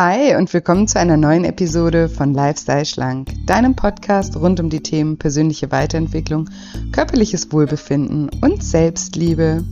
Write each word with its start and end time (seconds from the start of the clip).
Hi 0.00 0.36
und 0.36 0.54
willkommen 0.54 0.86
zu 0.86 1.00
einer 1.00 1.16
neuen 1.16 1.44
Episode 1.44 2.08
von 2.08 2.32
Lifestyle 2.32 2.84
Schlank, 2.84 3.30
deinem 3.46 3.74
Podcast 3.74 4.36
rund 4.36 4.60
um 4.60 4.70
die 4.70 4.80
Themen 4.80 5.18
persönliche 5.18 5.72
Weiterentwicklung, 5.72 6.48
körperliches 6.92 7.50
Wohlbefinden 7.50 8.30
und 8.40 8.62
Selbstliebe. 8.62 9.64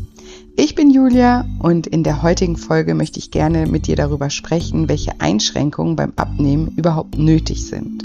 Ich 0.57 0.75
bin 0.75 0.91
Julia 0.91 1.47
und 1.61 1.87
in 1.87 2.03
der 2.03 2.23
heutigen 2.23 2.57
Folge 2.57 2.97
möchte 2.97 3.21
ich 3.21 3.31
gerne 3.31 3.69
mit 3.69 3.87
dir 3.87 3.95
darüber 3.95 4.29
sprechen, 4.29 4.89
welche 4.89 5.21
Einschränkungen 5.21 5.95
beim 5.95 6.13
Abnehmen 6.17 6.73
überhaupt 6.77 7.17
nötig 7.17 7.65
sind. 7.65 8.03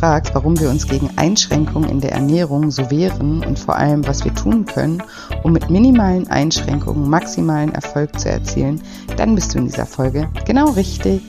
Fragst, 0.00 0.34
warum 0.34 0.58
wir 0.58 0.70
uns 0.70 0.86
gegen 0.86 1.10
Einschränkungen 1.16 1.90
in 1.90 2.00
der 2.00 2.12
Ernährung 2.12 2.70
so 2.70 2.90
wehren 2.90 3.44
und 3.44 3.58
vor 3.58 3.76
allem, 3.76 4.06
was 4.06 4.24
wir 4.24 4.34
tun 4.34 4.64
können, 4.64 5.02
um 5.42 5.52
mit 5.52 5.68
minimalen 5.68 6.26
Einschränkungen 6.28 7.10
maximalen 7.10 7.74
Erfolg 7.74 8.18
zu 8.18 8.30
erzielen, 8.30 8.80
dann 9.18 9.34
bist 9.34 9.54
du 9.54 9.58
in 9.58 9.66
dieser 9.66 9.84
Folge 9.84 10.30
genau 10.46 10.70
richtig. 10.70 11.20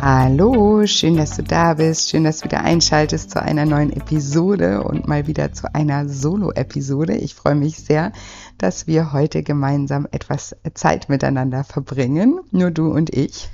Hallo, 0.00 0.86
schön, 0.86 1.18
dass 1.18 1.36
du 1.36 1.42
da 1.42 1.74
bist. 1.74 2.08
Schön, 2.08 2.24
dass 2.24 2.38
du 2.38 2.44
wieder 2.44 2.62
einschaltest 2.62 3.32
zu 3.32 3.42
einer 3.42 3.66
neuen 3.66 3.92
Episode 3.92 4.82
und 4.82 5.06
mal 5.06 5.26
wieder 5.26 5.52
zu 5.52 5.74
einer 5.74 6.08
Solo-Episode. 6.08 7.16
Ich 7.16 7.34
freue 7.34 7.56
mich 7.56 7.76
sehr, 7.76 8.12
dass 8.56 8.86
wir 8.86 9.12
heute 9.12 9.42
gemeinsam 9.42 10.06
etwas 10.10 10.56
Zeit 10.72 11.10
miteinander 11.10 11.64
verbringen. 11.64 12.40
Nur 12.50 12.70
du 12.70 12.90
und 12.90 13.14
ich. 13.14 13.50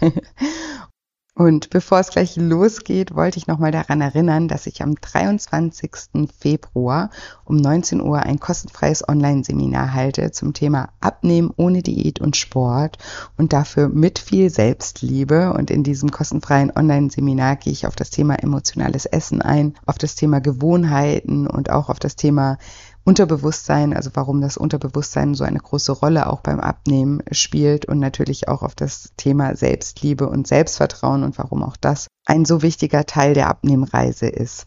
Und 1.36 1.70
bevor 1.70 1.98
es 1.98 2.10
gleich 2.10 2.36
losgeht, 2.36 3.16
wollte 3.16 3.38
ich 3.38 3.48
nochmal 3.48 3.72
daran 3.72 4.00
erinnern, 4.00 4.46
dass 4.46 4.68
ich 4.68 4.82
am 4.82 4.94
23. 4.94 5.90
Februar 6.38 7.10
um 7.44 7.56
19 7.56 8.00
Uhr 8.00 8.20
ein 8.20 8.38
kostenfreies 8.38 9.08
Online-Seminar 9.08 9.94
halte 9.94 10.30
zum 10.30 10.52
Thema 10.52 10.90
Abnehmen 11.00 11.50
ohne 11.56 11.82
Diät 11.82 12.20
und 12.20 12.36
Sport 12.36 12.98
und 13.36 13.52
dafür 13.52 13.88
mit 13.88 14.20
viel 14.20 14.48
Selbstliebe. 14.48 15.52
Und 15.54 15.72
in 15.72 15.82
diesem 15.82 16.12
kostenfreien 16.12 16.70
Online-Seminar 16.70 17.56
gehe 17.56 17.72
ich 17.72 17.88
auf 17.88 17.96
das 17.96 18.10
Thema 18.10 18.36
emotionales 18.36 19.04
Essen 19.04 19.42
ein, 19.42 19.74
auf 19.86 19.98
das 19.98 20.14
Thema 20.14 20.40
Gewohnheiten 20.40 21.48
und 21.48 21.68
auch 21.68 21.88
auf 21.88 21.98
das 21.98 22.14
Thema 22.14 22.58
Unterbewusstsein, 23.04 23.94
also 23.94 24.10
warum 24.14 24.40
das 24.40 24.56
Unterbewusstsein 24.56 25.34
so 25.34 25.44
eine 25.44 25.58
große 25.58 25.92
Rolle 25.92 26.26
auch 26.26 26.40
beim 26.40 26.58
Abnehmen 26.58 27.22
spielt 27.30 27.84
und 27.84 27.98
natürlich 27.98 28.48
auch 28.48 28.62
auf 28.62 28.74
das 28.74 29.12
Thema 29.18 29.56
Selbstliebe 29.56 30.26
und 30.28 30.46
Selbstvertrauen 30.46 31.22
und 31.22 31.36
warum 31.36 31.62
auch 31.62 31.76
das 31.76 32.06
ein 32.24 32.46
so 32.46 32.62
wichtiger 32.62 33.04
Teil 33.04 33.34
der 33.34 33.48
Abnehmreise 33.48 34.26
ist. 34.26 34.66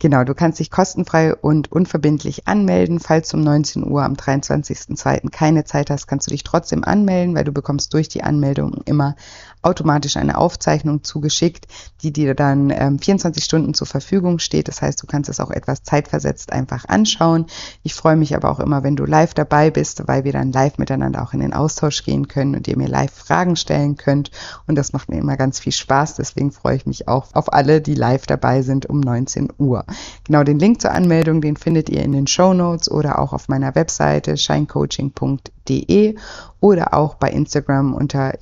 Genau, 0.00 0.22
du 0.22 0.34
kannst 0.34 0.60
dich 0.60 0.70
kostenfrei 0.70 1.34
und 1.34 1.72
unverbindlich 1.72 2.46
anmelden. 2.46 3.00
Falls 3.00 3.34
um 3.34 3.40
19 3.40 3.84
Uhr 3.84 4.04
am 4.04 4.12
23.02. 4.12 5.30
keine 5.30 5.64
Zeit 5.64 5.90
hast, 5.90 6.06
kannst 6.06 6.28
du 6.28 6.30
dich 6.30 6.44
trotzdem 6.44 6.84
anmelden, 6.84 7.34
weil 7.34 7.42
du 7.42 7.50
bekommst 7.50 7.92
durch 7.94 8.08
die 8.08 8.22
Anmeldung 8.22 8.82
immer 8.84 9.16
automatisch 9.62 10.16
eine 10.16 10.38
Aufzeichnung 10.38 11.02
zugeschickt, 11.04 11.66
die 12.02 12.12
dir 12.12 12.34
dann 12.34 12.70
ähm, 12.70 12.98
24 12.98 13.42
Stunden 13.42 13.74
zur 13.74 13.86
Verfügung 13.86 14.38
steht. 14.38 14.68
Das 14.68 14.82
heißt, 14.82 15.02
du 15.02 15.06
kannst 15.06 15.28
es 15.28 15.40
auch 15.40 15.50
etwas 15.50 15.82
zeitversetzt 15.82 16.52
einfach 16.52 16.84
anschauen. 16.88 17.46
Ich 17.82 17.94
freue 17.94 18.16
mich 18.16 18.36
aber 18.36 18.50
auch 18.50 18.60
immer, 18.60 18.82
wenn 18.82 18.96
du 18.96 19.04
live 19.04 19.34
dabei 19.34 19.70
bist, 19.70 20.06
weil 20.06 20.24
wir 20.24 20.32
dann 20.32 20.52
live 20.52 20.78
miteinander 20.78 21.22
auch 21.22 21.32
in 21.32 21.40
den 21.40 21.52
Austausch 21.52 22.04
gehen 22.04 22.28
können 22.28 22.54
und 22.54 22.68
ihr 22.68 22.76
mir 22.76 22.88
live 22.88 23.12
Fragen 23.12 23.56
stellen 23.56 23.96
könnt. 23.96 24.30
Und 24.66 24.76
das 24.76 24.92
macht 24.92 25.08
mir 25.08 25.18
immer 25.18 25.36
ganz 25.36 25.58
viel 25.58 25.72
Spaß. 25.72 26.14
Deswegen 26.16 26.52
freue 26.52 26.76
ich 26.76 26.86
mich 26.86 27.08
auch 27.08 27.34
auf 27.34 27.52
alle, 27.52 27.80
die 27.80 27.94
live 27.94 28.26
dabei 28.26 28.62
sind 28.62 28.86
um 28.86 29.00
19 29.00 29.48
Uhr. 29.58 29.84
Genau, 30.24 30.44
den 30.44 30.58
Link 30.58 30.80
zur 30.80 30.92
Anmeldung, 30.92 31.40
den 31.40 31.56
findet 31.56 31.88
ihr 31.88 32.02
in 32.02 32.12
den 32.12 32.26
Show 32.26 32.54
Notes 32.54 32.90
oder 32.90 33.18
auch 33.18 33.32
auf 33.32 33.48
meiner 33.48 33.74
Webseite 33.74 34.36
shinecoaching.de 34.36 36.16
oder 36.60 36.94
auch 36.94 37.14
bei 37.14 37.30
Instagram 37.30 37.94
unter 37.94 38.34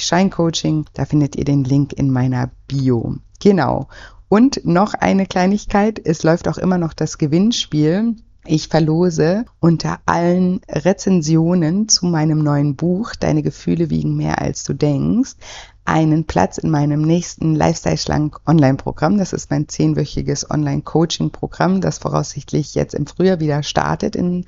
julia-scheincoaching. 0.00 0.86
Da 0.94 1.04
findet 1.04 1.36
ihr 1.36 1.44
den 1.44 1.64
Link 1.64 1.92
in 1.92 2.10
meiner 2.10 2.50
Bio. 2.66 3.16
Genau. 3.40 3.88
Und 4.28 4.64
noch 4.64 4.94
eine 4.94 5.26
Kleinigkeit, 5.26 6.00
es 6.04 6.22
läuft 6.22 6.48
auch 6.48 6.58
immer 6.58 6.78
noch 6.78 6.92
das 6.92 7.18
Gewinnspiel. 7.18 8.16
Ich 8.46 8.68
verlose 8.68 9.44
unter 9.60 9.98
allen 10.06 10.60
Rezensionen 10.68 11.88
zu 11.88 12.06
meinem 12.06 12.38
neuen 12.38 12.74
Buch 12.74 13.14
Deine 13.14 13.42
Gefühle 13.42 13.90
wiegen 13.90 14.16
mehr 14.16 14.40
als 14.40 14.64
du 14.64 14.72
denkst 14.72 15.36
einen 15.90 16.24
Platz 16.24 16.56
in 16.58 16.70
meinem 16.70 17.02
nächsten 17.02 17.56
Lifestyle 17.56 17.98
Schlank 17.98 18.38
Online-Programm. 18.46 19.18
Das 19.18 19.32
ist 19.32 19.50
mein 19.50 19.68
zehnwöchiges 19.68 20.48
Online-Coaching-Programm, 20.48 21.80
das 21.80 21.98
voraussichtlich 21.98 22.76
jetzt 22.76 22.94
im 22.94 23.06
Frühjahr 23.06 23.40
wieder 23.40 23.64
startet 23.64 24.14
in 24.14 24.44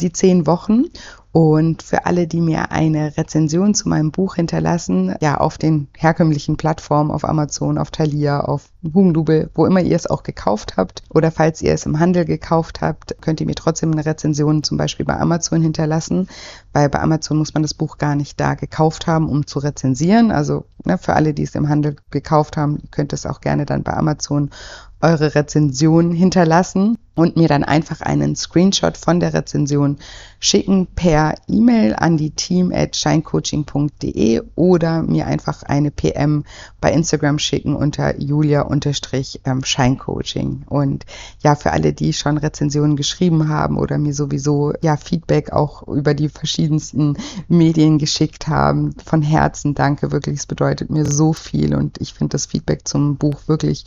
die 0.00 0.12
zehn 0.12 0.48
Wochen. 0.48 0.86
Und 1.32 1.82
für 1.82 2.06
alle, 2.06 2.26
die 2.26 2.40
mir 2.40 2.72
eine 2.72 3.16
Rezension 3.16 3.72
zu 3.72 3.88
meinem 3.88 4.10
Buch 4.10 4.34
hinterlassen, 4.34 5.14
ja, 5.20 5.36
auf 5.36 5.58
den 5.58 5.86
herkömmlichen 5.96 6.56
Plattformen, 6.56 7.12
auf 7.12 7.24
Amazon, 7.24 7.78
auf 7.78 7.92
Thalia, 7.92 8.40
auf 8.40 8.70
Hugendubel, 8.82 9.48
wo 9.54 9.64
immer 9.64 9.80
ihr 9.80 9.94
es 9.94 10.08
auch 10.08 10.24
gekauft 10.24 10.76
habt, 10.76 11.04
oder 11.08 11.30
falls 11.30 11.62
ihr 11.62 11.72
es 11.72 11.86
im 11.86 12.00
Handel 12.00 12.24
gekauft 12.24 12.80
habt, 12.80 13.14
könnt 13.20 13.40
ihr 13.40 13.46
mir 13.46 13.54
trotzdem 13.54 13.92
eine 13.92 14.04
Rezension 14.04 14.64
zum 14.64 14.76
Beispiel 14.76 15.06
bei 15.06 15.20
Amazon 15.20 15.62
hinterlassen, 15.62 16.26
weil 16.72 16.88
bei 16.88 17.00
Amazon 17.00 17.38
muss 17.38 17.54
man 17.54 17.62
das 17.62 17.74
Buch 17.74 17.98
gar 17.98 18.16
nicht 18.16 18.40
da 18.40 18.54
gekauft 18.54 19.06
haben, 19.06 19.28
um 19.28 19.46
zu 19.46 19.60
rezensieren. 19.60 20.32
Also 20.32 20.64
ne, 20.84 20.98
für 20.98 21.14
alle, 21.14 21.32
die 21.32 21.44
es 21.44 21.54
im 21.54 21.68
Handel 21.68 21.94
gekauft 22.10 22.56
haben, 22.56 22.82
könnt 22.90 23.12
ihr 23.12 23.16
es 23.16 23.26
auch 23.26 23.40
gerne 23.40 23.66
dann 23.66 23.84
bei 23.84 23.92
Amazon 23.92 24.50
eure 25.00 25.34
Rezension 25.34 26.12
hinterlassen 26.12 26.98
und 27.14 27.36
mir 27.36 27.48
dann 27.48 27.64
einfach 27.64 28.00
einen 28.00 28.36
Screenshot 28.36 28.96
von 28.96 29.18
der 29.20 29.34
Rezension 29.34 29.98
schicken 30.38 30.86
per 30.86 31.34
E-Mail 31.48 31.94
an 31.94 32.16
die 32.16 32.30
team 32.30 32.72
at 32.72 32.96
shinecoaching.de 32.96 34.40
oder 34.54 35.02
mir 35.02 35.26
einfach 35.26 35.64
eine 35.64 35.90
PM 35.90 36.44
bei 36.80 36.90
Instagram 36.92 37.38
schicken 37.38 37.76
unter 37.76 38.18
julia-scheincoaching. 38.18 40.62
Und 40.66 41.04
ja, 41.42 41.56
für 41.56 41.72
alle, 41.72 41.92
die 41.92 42.14
schon 42.14 42.38
Rezensionen 42.38 42.96
geschrieben 42.96 43.48
haben 43.48 43.76
oder 43.76 43.98
mir 43.98 44.14
sowieso 44.14 44.72
ja 44.80 44.96
Feedback 44.96 45.52
auch 45.52 45.86
über 45.88 46.14
die 46.14 46.30
verschiedensten 46.30 47.18
Medien 47.48 47.98
geschickt 47.98 48.48
haben, 48.48 48.94
von 49.04 49.20
Herzen 49.20 49.74
danke 49.74 50.10
wirklich. 50.12 50.38
Es 50.38 50.46
bedeutet 50.46 50.88
mir 50.90 51.04
so 51.04 51.34
viel 51.34 51.74
und 51.74 52.00
ich 52.00 52.14
finde 52.14 52.32
das 52.32 52.46
Feedback 52.46 52.88
zum 52.88 53.16
Buch 53.16 53.42
wirklich 53.46 53.84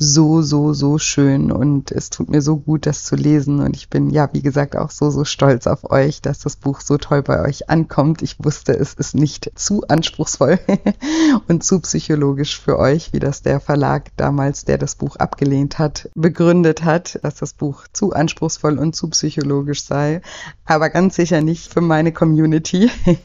so, 0.00 0.42
so, 0.42 0.72
so 0.72 0.98
schön 0.98 1.50
und 1.50 1.90
es 1.90 2.08
tut 2.08 2.30
mir 2.30 2.40
so 2.40 2.56
gut, 2.56 2.86
das 2.86 3.02
zu 3.02 3.16
lesen. 3.16 3.58
Und 3.58 3.74
ich 3.74 3.90
bin 3.90 4.10
ja, 4.10 4.28
wie 4.32 4.42
gesagt, 4.42 4.76
auch 4.76 4.90
so, 4.90 5.10
so 5.10 5.24
stolz 5.24 5.66
auf 5.66 5.90
euch, 5.90 6.22
dass 6.22 6.38
das 6.38 6.54
Buch 6.54 6.80
so 6.80 6.98
toll 6.98 7.22
bei 7.22 7.42
euch 7.44 7.68
ankommt. 7.68 8.22
Ich 8.22 8.36
wusste, 8.38 8.72
es 8.78 8.94
ist 8.94 9.16
nicht 9.16 9.50
zu 9.56 9.82
anspruchsvoll 9.88 10.60
und 11.48 11.64
zu 11.64 11.80
psychologisch 11.80 12.60
für 12.60 12.78
euch, 12.78 13.12
wie 13.12 13.18
das 13.18 13.42
der 13.42 13.58
Verlag 13.58 14.12
damals, 14.16 14.64
der 14.64 14.78
das 14.78 14.94
Buch 14.94 15.16
abgelehnt 15.16 15.80
hat, 15.80 16.08
begründet 16.14 16.84
hat, 16.84 17.18
dass 17.24 17.34
das 17.34 17.52
Buch 17.52 17.84
zu 17.92 18.12
anspruchsvoll 18.12 18.78
und 18.78 18.94
zu 18.94 19.08
psychologisch 19.10 19.82
sei, 19.82 20.22
aber 20.64 20.90
ganz 20.90 21.16
sicher 21.16 21.40
nicht 21.40 21.72
für 21.72 21.80
meine 21.80 22.12
Community. 22.12 22.90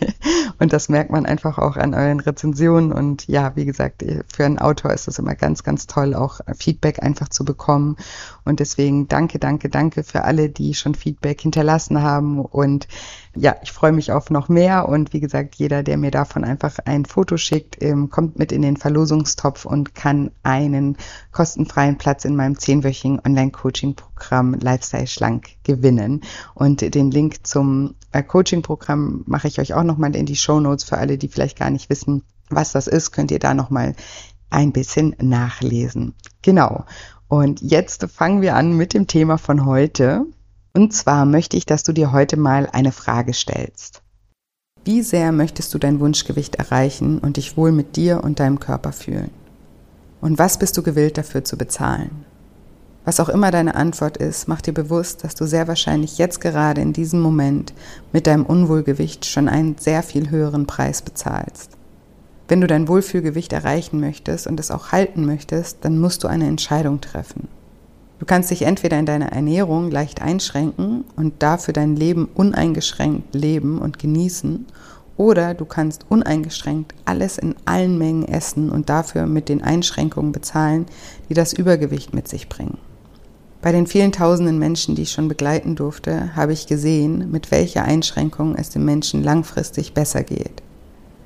Und 0.60 0.72
das 0.72 0.88
merkt 0.88 1.12
man 1.12 1.26
einfach 1.26 1.58
auch 1.58 1.76
an 1.76 1.94
euren 1.94 2.20
Rezensionen. 2.20 2.94
Und 2.94 3.28
ja, 3.28 3.54
wie 3.56 3.66
gesagt, 3.66 4.04
für 4.34 4.46
einen 4.46 4.60
Autor 4.60 4.94
ist 4.94 5.08
es 5.08 5.20
immer 5.20 5.36
ganz, 5.36 5.64
ganz 5.64 5.88
toll, 5.88 6.14
auch 6.14 6.40
Feedback 6.64 7.04
einfach 7.04 7.30
zu 7.30 7.44
bekommen. 7.44 7.98
Und 8.46 8.60
deswegen 8.60 9.08
danke, 9.08 9.40
danke, 9.40 9.70
danke 9.70 10.04
für 10.04 10.24
alle, 10.24 10.50
die 10.50 10.74
schon 10.74 10.96
Feedback 10.96 11.42
hinterlassen 11.42 12.02
haben. 12.02 12.40
Und 12.40 12.88
ja, 13.36 13.56
ich 13.64 13.72
freue 13.72 13.92
mich 13.92 14.12
auf 14.12 14.30
noch 14.30 14.48
mehr. 14.48 14.88
Und 14.88 15.14
wie 15.14 15.20
gesagt, 15.20 15.56
jeder, 15.56 15.84
der 15.84 15.98
mir 15.98 16.12
davon 16.12 16.44
einfach 16.44 16.80
ein 16.86 17.06
Foto 17.06 17.38
schickt, 17.38 17.82
ähm, 17.82 18.10
kommt 18.10 18.40
mit 18.40 18.52
in 18.52 18.62
den 18.62 18.78
Verlosungstopf 18.78 19.66
und 19.66 19.96
kann 19.96 20.32
einen 20.44 20.98
kostenfreien 21.32 21.98
Platz 21.98 22.26
in 22.26 22.36
meinem 22.36 22.58
zehnwöchigen 22.58 23.20
Online-Coaching-Programm 23.26 24.56
Lifestyle 24.56 25.08
Schlank 25.08 25.50
gewinnen. 25.64 26.22
Und 26.54 26.82
den 26.96 27.12
Link 27.12 27.46
zum 27.46 27.96
äh, 28.12 28.24
Coaching-Programm 28.24 29.24
mache 29.26 29.48
ich 29.48 29.60
euch 29.60 29.74
auch 29.74 29.84
nochmal 29.84 30.16
in 30.16 30.26
die 30.26 30.36
Show 30.36 30.60
Notes 30.60 30.84
für 30.84 30.98
alle, 30.98 31.18
die 31.18 31.28
vielleicht 31.28 31.58
gar 31.58 31.70
nicht 31.70 31.90
wissen, 31.90 32.24
was 32.50 32.72
das 32.72 32.88
ist, 32.88 33.12
könnt 33.12 33.32
ihr 33.32 33.40
da 33.40 33.54
nochmal 33.54 33.96
ein 34.54 34.72
bisschen 34.72 35.16
nachlesen. 35.20 36.14
Genau. 36.42 36.86
Und 37.28 37.62
jetzt 37.62 38.06
fangen 38.12 38.42
wir 38.42 38.56
an 38.56 38.78
mit 38.78 38.94
dem 38.94 39.08
Thema 39.08 39.38
von 39.38 39.66
heute. 39.66 40.26
Und 40.74 40.94
zwar 40.94 41.26
möchte 41.26 41.58
ich, 41.58 41.66
dass 41.66 41.84
du 41.84 41.92
dir 41.92 42.12
heute 42.12 42.38
mal 42.38 42.68
eine 42.72 42.92
Frage 42.92 43.34
stellst. 43.34 44.02
Wie 44.86 45.02
sehr 45.02 45.32
möchtest 45.32 45.74
du 45.74 45.78
dein 45.78 46.00
Wunschgewicht 46.00 46.56
erreichen 46.56 47.20
und 47.20 47.38
dich 47.38 47.56
wohl 47.56 47.72
mit 47.72 47.96
dir 47.96 48.24
und 48.24 48.40
deinem 48.40 48.60
Körper 48.60 48.92
fühlen? 48.92 49.32
Und 50.20 50.40
was 50.40 50.60
bist 50.60 50.78
du 50.78 50.84
gewillt 50.84 51.18
dafür 51.18 51.44
zu 51.44 51.58
bezahlen? 51.58 52.26
Was 53.06 53.20
auch 53.20 53.30
immer 53.30 53.52
deine 53.52 53.76
Antwort 53.76 54.18
ist, 54.18 54.48
mach 54.48 54.62
dir 54.62 54.74
bewusst, 54.74 55.24
dass 55.24 55.36
du 55.36 55.46
sehr 55.46 55.68
wahrscheinlich 55.68 56.18
jetzt 56.18 56.40
gerade 56.40 56.82
in 56.82 56.94
diesem 56.94 57.20
Moment 57.20 57.74
mit 58.14 58.28
deinem 58.28 58.46
Unwohlgewicht 58.46 59.26
schon 59.26 59.50
einen 59.50 59.78
sehr 59.78 60.04
viel 60.04 60.30
höheren 60.30 60.68
Preis 60.68 61.02
bezahlst. 61.02 61.78
Wenn 62.48 62.62
du 62.62 62.68
dein 62.68 62.88
Wohlfühlgewicht 62.88 63.54
erreichen 63.54 64.00
möchtest 64.00 64.48
und 64.48 64.60
es 64.60 64.72
auch 64.72 64.92
halten 64.92 65.26
möchtest, 65.26 65.80
dann 65.82 66.00
musst 66.00 66.24
du 66.24 66.28
eine 66.28 66.48
Entscheidung 66.48 67.00
treffen. 67.00 67.48
Du 68.20 68.26
kannst 68.26 68.52
dich 68.52 68.62
entweder 68.62 69.00
in 69.00 69.06
deiner 69.06 69.32
Ernährung 69.32 69.92
leicht 69.92 70.22
einschränken 70.22 71.04
und 71.16 71.42
dafür 71.44 71.74
dein 71.74 71.96
Leben 71.96 72.30
uneingeschränkt 72.34 73.36
leben 73.36 73.80
und 73.80 74.00
genießen, 74.00 74.66
oder 75.16 75.54
du 75.54 75.66
kannst 75.66 76.06
uneingeschränkt 76.10 76.96
alles 77.06 77.38
in 77.38 77.56
allen 77.66 77.98
Mengen 77.98 78.28
essen 78.28 78.70
und 78.70 78.90
dafür 78.90 79.26
mit 79.26 79.48
den 79.48 79.62
Einschränkungen 79.62 80.32
bezahlen, 80.32 80.88
die 81.30 81.34
das 81.34 81.54
Übergewicht 81.54 82.14
mit 82.14 82.28
sich 82.28 82.50
bringen. 82.50 82.78
Bei 83.62 83.72
den 83.72 83.88
vielen 83.88 84.12
tausenden 84.12 84.60
Menschen, 84.60 84.96
die 84.96 85.04
ich 85.04 85.12
schon 85.12 85.28
begleiten 85.28 85.76
durfte, 85.76 86.36
habe 86.36 86.52
ich 86.52 86.68
gesehen, 86.68 87.32
mit 87.32 87.52
welcher 87.52 87.84
Einschränkung 87.84 88.56
es 88.56 88.72
dem 88.72 88.84
Menschen 88.84 89.24
langfristig 89.24 89.94
besser 89.94 90.24
geht. 90.24 90.64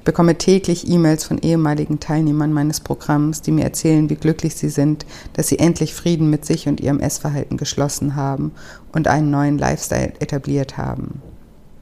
Ich 0.07 0.13
bekomme 0.13 0.37
täglich 0.37 0.87
E-Mails 0.87 1.25
von 1.25 1.37
ehemaligen 1.37 1.99
Teilnehmern 1.99 2.53
meines 2.53 2.79
Programms, 2.79 3.41
die 3.41 3.51
mir 3.51 3.65
erzählen, 3.65 4.09
wie 4.09 4.15
glücklich 4.15 4.55
sie 4.55 4.69
sind, 4.69 5.05
dass 5.33 5.49
sie 5.49 5.59
endlich 5.59 5.93
Frieden 5.93 6.29
mit 6.29 6.45
sich 6.45 6.69
und 6.69 6.79
ihrem 6.79 7.01
Essverhalten 7.01 7.57
geschlossen 7.57 8.15
haben 8.15 8.53
und 8.93 9.09
einen 9.09 9.29
neuen 9.31 9.57
Lifestyle 9.57 10.13
etabliert 10.21 10.77
haben. 10.77 11.21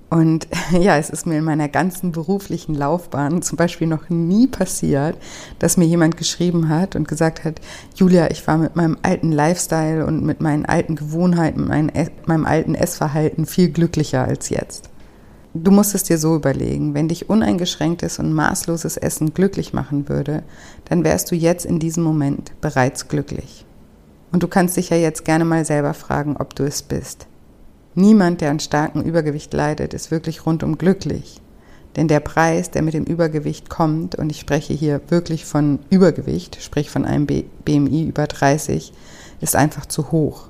Und 0.09 0.47
ja, 0.71 0.97
es 0.97 1.11
ist 1.11 1.27
mir 1.27 1.37
in 1.37 1.43
meiner 1.43 1.69
ganzen 1.69 2.13
beruflichen 2.13 2.73
Laufbahn 2.73 3.43
zum 3.43 3.57
Beispiel 3.57 3.85
noch 3.85 4.09
nie 4.09 4.47
passiert, 4.47 5.17
dass 5.59 5.77
mir 5.77 5.85
jemand 5.85 6.17
geschrieben 6.17 6.67
hat 6.67 6.95
und 6.95 7.07
gesagt 7.07 7.43
hat, 7.43 7.61
Julia, 7.95 8.31
ich 8.31 8.47
war 8.47 8.57
mit 8.57 8.75
meinem 8.75 8.97
alten 9.03 9.31
Lifestyle 9.31 10.03
und 10.03 10.23
mit 10.23 10.41
meinen 10.41 10.65
alten 10.65 10.95
Gewohnheiten, 10.95 11.67
mit 11.67 12.27
meinem 12.27 12.47
alten 12.47 12.73
Essverhalten 12.73 13.45
viel 13.45 13.69
glücklicher 13.69 14.23
als 14.23 14.49
jetzt. 14.49 14.89
Du 15.57 15.71
musst 15.71 15.95
es 15.95 16.03
dir 16.03 16.17
so 16.17 16.35
überlegen, 16.35 16.93
wenn 16.93 17.07
dich 17.07 17.29
uneingeschränktes 17.29 18.19
und 18.19 18.33
maßloses 18.33 18.97
Essen 18.97 19.33
glücklich 19.33 19.71
machen 19.71 20.09
würde, 20.09 20.43
dann 20.83 21.05
wärst 21.05 21.31
du 21.31 21.35
jetzt 21.35 21.65
in 21.65 21.79
diesem 21.79 22.03
Moment 22.03 22.51
bereits 22.59 23.07
glücklich. 23.07 23.65
Und 24.33 24.43
du 24.43 24.49
kannst 24.49 24.75
dich 24.75 24.89
ja 24.89 24.97
jetzt 24.97 25.23
gerne 25.23 25.45
mal 25.45 25.63
selber 25.63 25.93
fragen, 25.93 26.35
ob 26.35 26.55
du 26.55 26.65
es 26.65 26.83
bist. 26.83 27.27
Niemand, 27.93 28.41
der 28.41 28.51
an 28.51 28.59
starkem 28.59 29.01
Übergewicht 29.01 29.53
leidet, 29.53 29.93
ist 29.93 30.11
wirklich 30.11 30.45
rundum 30.45 30.77
glücklich. 30.77 31.39
Denn 31.95 32.09
der 32.09 32.19
Preis, 32.19 32.69
der 32.71 32.81
mit 32.81 32.93
dem 32.93 33.05
Übergewicht 33.05 33.69
kommt, 33.69 34.15
und 34.15 34.29
ich 34.31 34.41
spreche 34.41 34.73
hier 34.73 34.99
wirklich 35.07 35.45
von 35.45 35.79
Übergewicht, 35.89 36.61
sprich 36.61 36.89
von 36.89 37.05
einem 37.05 37.27
BMI 37.27 38.03
über 38.03 38.27
30, 38.27 38.91
ist 39.39 39.55
einfach 39.55 39.85
zu 39.85 40.11
hoch. 40.11 40.49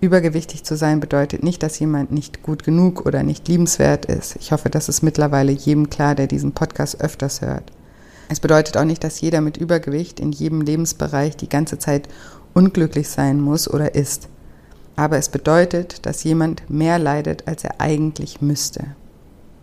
Übergewichtig 0.00 0.64
zu 0.64 0.76
sein 0.76 1.00
bedeutet 1.00 1.42
nicht, 1.42 1.62
dass 1.62 1.78
jemand 1.78 2.10
nicht 2.10 2.42
gut 2.42 2.64
genug 2.64 3.04
oder 3.04 3.22
nicht 3.22 3.48
liebenswert 3.48 4.06
ist. 4.06 4.36
Ich 4.36 4.52
hoffe, 4.52 4.70
das 4.70 4.88
ist 4.88 5.02
mittlerweile 5.02 5.52
jedem 5.52 5.90
klar, 5.90 6.14
der 6.14 6.26
diesen 6.26 6.52
Podcast 6.52 7.00
öfters 7.00 7.42
hört. 7.42 7.70
Es 8.28 8.40
bedeutet 8.40 8.76
auch 8.76 8.84
nicht, 8.84 9.04
dass 9.04 9.20
jeder 9.20 9.40
mit 9.40 9.56
Übergewicht 9.56 10.20
in 10.20 10.32
jedem 10.32 10.62
Lebensbereich 10.62 11.36
die 11.36 11.48
ganze 11.48 11.78
Zeit 11.78 12.08
unglücklich 12.54 13.08
sein 13.08 13.40
muss 13.40 13.68
oder 13.68 13.94
ist 13.94 14.28
aber 15.00 15.16
es 15.16 15.30
bedeutet, 15.30 16.04
dass 16.04 16.24
jemand 16.24 16.68
mehr 16.68 16.98
leidet, 16.98 17.48
als 17.48 17.64
er 17.64 17.80
eigentlich 17.80 18.42
müsste. 18.42 18.84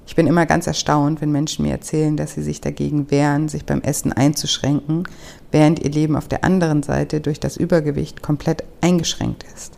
Ich 0.07 0.15
bin 0.15 0.25
immer 0.25 0.47
ganz 0.47 0.65
erstaunt, 0.65 1.21
wenn 1.21 1.31
Menschen 1.31 1.63
mir 1.63 1.73
erzählen, 1.73 2.17
dass 2.17 2.33
sie 2.33 2.41
sich 2.41 2.59
dagegen 2.59 3.11
wehren, 3.11 3.47
sich 3.47 3.63
beim 3.63 3.81
Essen 3.81 4.11
einzuschränken, 4.11 5.03
während 5.51 5.83
ihr 5.83 5.91
Leben 5.91 6.15
auf 6.15 6.27
der 6.27 6.43
anderen 6.43 6.81
Seite 6.81 7.21
durch 7.21 7.39
das 7.39 7.55
Übergewicht 7.55 8.23
komplett 8.23 8.63
eingeschränkt 8.81 9.45
ist. 9.53 9.76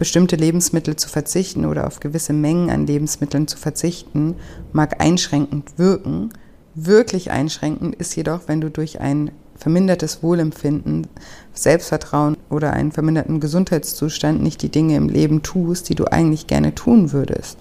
Bestimmte 0.00 0.34
Lebensmittel 0.34 0.96
zu 0.96 1.10
verzichten 1.10 1.66
oder 1.66 1.86
auf 1.86 2.00
gewisse 2.00 2.32
Mengen 2.32 2.70
an 2.70 2.86
Lebensmitteln 2.86 3.46
zu 3.46 3.58
verzichten, 3.58 4.34
mag 4.72 4.98
einschränkend 4.98 5.78
wirken. 5.78 6.30
Wirklich 6.74 7.30
einschränkend 7.30 7.96
ist 7.96 8.16
jedoch, 8.16 8.40
wenn 8.46 8.62
du 8.62 8.70
durch 8.70 9.02
ein 9.02 9.30
vermindertes 9.56 10.22
Wohlempfinden, 10.22 11.06
Selbstvertrauen 11.52 12.38
oder 12.48 12.72
einen 12.72 12.92
verminderten 12.92 13.40
Gesundheitszustand 13.40 14.42
nicht 14.42 14.62
die 14.62 14.70
Dinge 14.70 14.96
im 14.96 15.10
Leben 15.10 15.42
tust, 15.42 15.90
die 15.90 15.96
du 15.96 16.06
eigentlich 16.06 16.46
gerne 16.46 16.74
tun 16.74 17.12
würdest. 17.12 17.58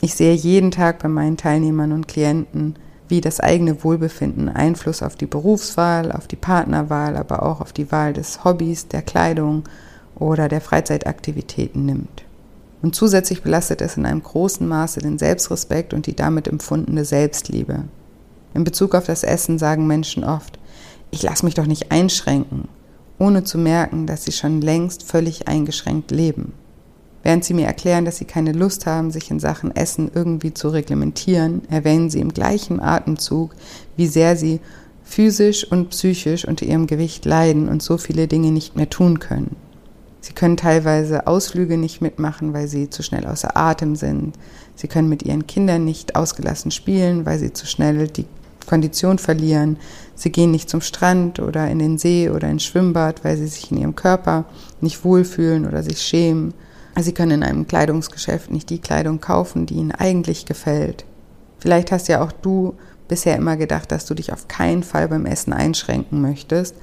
Ich 0.00 0.14
sehe 0.14 0.32
jeden 0.32 0.70
Tag 0.70 1.00
bei 1.00 1.08
meinen 1.08 1.36
Teilnehmern 1.36 1.92
und 1.92 2.08
Klienten, 2.08 2.76
wie 3.08 3.20
das 3.20 3.40
eigene 3.40 3.84
Wohlbefinden 3.84 4.48
Einfluss 4.48 5.02
auf 5.02 5.16
die 5.16 5.26
Berufswahl, 5.26 6.12
auf 6.12 6.28
die 6.28 6.36
Partnerwahl, 6.36 7.14
aber 7.18 7.42
auch 7.42 7.60
auf 7.60 7.74
die 7.74 7.92
Wahl 7.92 8.14
des 8.14 8.42
Hobbys, 8.42 8.88
der 8.88 9.02
Kleidung 9.02 9.64
oder 10.16 10.48
der 10.48 10.60
Freizeitaktivitäten 10.60 11.84
nimmt. 11.84 12.24
Und 12.82 12.94
zusätzlich 12.94 13.42
belastet 13.42 13.80
es 13.80 13.96
in 13.96 14.04
einem 14.04 14.22
großen 14.22 14.66
Maße 14.66 15.00
den 15.00 15.18
Selbstrespekt 15.18 15.94
und 15.94 16.06
die 16.06 16.14
damit 16.14 16.48
empfundene 16.48 17.04
Selbstliebe. 17.04 17.84
In 18.52 18.64
Bezug 18.64 18.94
auf 18.94 19.06
das 19.06 19.24
Essen 19.24 19.58
sagen 19.58 19.86
Menschen 19.86 20.22
oft, 20.22 20.58
ich 21.10 21.22
lasse 21.22 21.44
mich 21.44 21.54
doch 21.54 21.66
nicht 21.66 21.90
einschränken, 21.92 22.68
ohne 23.18 23.44
zu 23.44 23.56
merken, 23.56 24.06
dass 24.06 24.24
sie 24.24 24.32
schon 24.32 24.60
längst 24.60 25.02
völlig 25.02 25.48
eingeschränkt 25.48 26.10
leben. 26.10 26.52
Während 27.22 27.42
sie 27.42 27.54
mir 27.54 27.66
erklären, 27.66 28.04
dass 28.04 28.18
sie 28.18 28.26
keine 28.26 28.52
Lust 28.52 28.84
haben, 28.84 29.10
sich 29.10 29.30
in 29.30 29.40
Sachen 29.40 29.74
Essen 29.74 30.10
irgendwie 30.14 30.52
zu 30.52 30.68
reglementieren, 30.68 31.62
erwähnen 31.70 32.10
sie 32.10 32.20
im 32.20 32.34
gleichen 32.34 32.80
Atemzug, 32.80 33.54
wie 33.96 34.08
sehr 34.08 34.36
sie 34.36 34.60
physisch 35.04 35.64
und 35.64 35.88
psychisch 35.90 36.46
unter 36.46 36.66
ihrem 36.66 36.86
Gewicht 36.86 37.24
leiden 37.24 37.68
und 37.68 37.82
so 37.82 37.96
viele 37.96 38.28
Dinge 38.28 38.52
nicht 38.52 38.76
mehr 38.76 38.90
tun 38.90 39.20
können. 39.20 39.56
Sie 40.24 40.32
können 40.32 40.56
teilweise 40.56 41.26
Ausflüge 41.26 41.76
nicht 41.76 42.00
mitmachen, 42.00 42.54
weil 42.54 42.66
sie 42.66 42.88
zu 42.88 43.02
schnell 43.02 43.26
außer 43.26 43.58
Atem 43.58 43.94
sind. 43.94 44.34
Sie 44.74 44.88
können 44.88 45.10
mit 45.10 45.22
ihren 45.22 45.46
Kindern 45.46 45.84
nicht 45.84 46.16
ausgelassen 46.16 46.70
spielen, 46.70 47.26
weil 47.26 47.38
sie 47.38 47.52
zu 47.52 47.66
schnell 47.66 48.08
die 48.08 48.24
Kondition 48.64 49.18
verlieren. 49.18 49.76
Sie 50.14 50.32
gehen 50.32 50.50
nicht 50.50 50.70
zum 50.70 50.80
Strand 50.80 51.40
oder 51.40 51.70
in 51.70 51.78
den 51.78 51.98
See 51.98 52.30
oder 52.30 52.48
ins 52.48 52.64
Schwimmbad, 52.64 53.22
weil 53.22 53.36
sie 53.36 53.46
sich 53.46 53.70
in 53.70 53.76
ihrem 53.76 53.96
Körper 53.96 54.46
nicht 54.80 55.04
wohlfühlen 55.04 55.66
oder 55.66 55.82
sich 55.82 56.00
schämen. 56.00 56.54
Sie 56.98 57.12
können 57.12 57.32
in 57.32 57.42
einem 57.42 57.66
Kleidungsgeschäft 57.66 58.50
nicht 58.50 58.70
die 58.70 58.78
Kleidung 58.78 59.20
kaufen, 59.20 59.66
die 59.66 59.74
ihnen 59.74 59.92
eigentlich 59.92 60.46
gefällt. 60.46 61.04
Vielleicht 61.58 61.92
hast 61.92 62.08
ja 62.08 62.24
auch 62.24 62.32
du 62.32 62.72
bisher 63.08 63.36
immer 63.36 63.58
gedacht, 63.58 63.92
dass 63.92 64.06
du 64.06 64.14
dich 64.14 64.32
auf 64.32 64.48
keinen 64.48 64.84
Fall 64.84 65.06
beim 65.06 65.26
Essen 65.26 65.52
einschränken 65.52 66.22
möchtest 66.22 66.76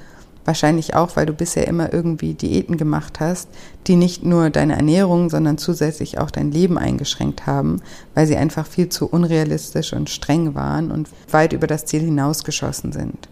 Wahrscheinlich 0.44 0.96
auch, 0.96 1.16
weil 1.16 1.28
du 1.28 1.34
bisher 1.34 1.68
immer 1.68 1.94
irgendwie 1.94 2.34
Diäten 2.34 2.78
gemacht 2.78 3.20
hast, 3.20 3.48
die 3.86 3.96
nicht 3.96 4.26
nur 4.26 4.50
deine 4.50 4.76
Ernährung, 4.76 5.30
sondern 5.30 5.60
zusätzlich 5.60 6.18
auch 6.18 6.32
dein 6.32 6.52
Leben 6.52 6.80
eingeschränkt 6.80 7.46
haben, 7.46 7.82
weil 8.16 8.26
sie 8.26 8.38
einfach 8.38 8.66
viel 8.66 8.90
zu 8.90 9.08
unrealistisch 9.08 9.94
und 9.94 10.10
streng 10.10 10.56
waren 10.56 10.90
und 10.90 11.10
weit 11.30 11.54
über 11.54 11.68
das 11.68 11.86
Ziel 11.86 12.02
hinausgeschossen 12.02 12.92
sind. 12.92 13.30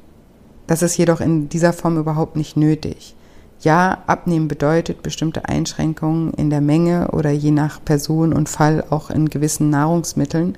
Das 0.67 0.83
ist 0.83 0.97
jedoch 0.97 1.19
in 1.19 1.49
dieser 1.49 1.73
Form 1.73 1.97
überhaupt 1.97 2.35
nicht 2.35 2.55
nötig. 2.55 3.15
Ja, 3.61 4.03
abnehmen 4.05 4.47
bedeutet 4.47 5.01
bestimmte 5.01 5.49
Einschränkungen 5.49 6.33
in 6.35 6.51
der 6.51 6.61
Menge 6.61 7.09
oder 7.11 7.31
je 7.31 7.51
nach 7.51 7.83
Person 7.83 8.33
und 8.33 8.47
Fall 8.47 8.85
auch 8.89 9.09
in 9.09 9.29
gewissen 9.29 9.71
Nahrungsmitteln, 9.71 10.57